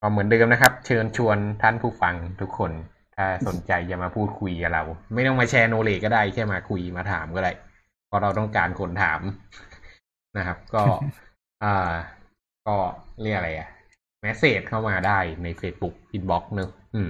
[0.00, 2.72] ก็เหมือนเดิมนะครับ เชิญชวนท่านผู้ฟังทุกคน
[3.16, 4.82] ถ้าสนใจจะมาพูดคุยกับเรา
[5.14, 7.52] ไม่ต้องมาแชร์โนเลก็ได้แค่มาคุยมาถามก็ได้
[8.06, 9.20] เพราะเราต้องการคนถาม
[10.36, 10.84] นะครับ ก็
[11.62, 11.92] อ่า
[12.66, 12.76] ก็
[13.22, 13.68] เรียกอะไรอะ
[14.20, 17.08] แมสเซจเข้ามาได้ใน Facebook Inbox เนอะอืม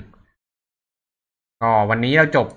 [1.63, 2.49] ก็วันนี้เราจบ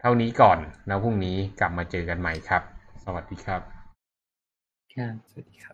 [0.00, 2.62] เท่านี้ก่อน แล้วพรุ่งนี้กลับมาเจอกันใหม่ครับ
[3.04, 3.73] สวัสดีครับ
[4.94, 5.72] ครับสวัสดีครั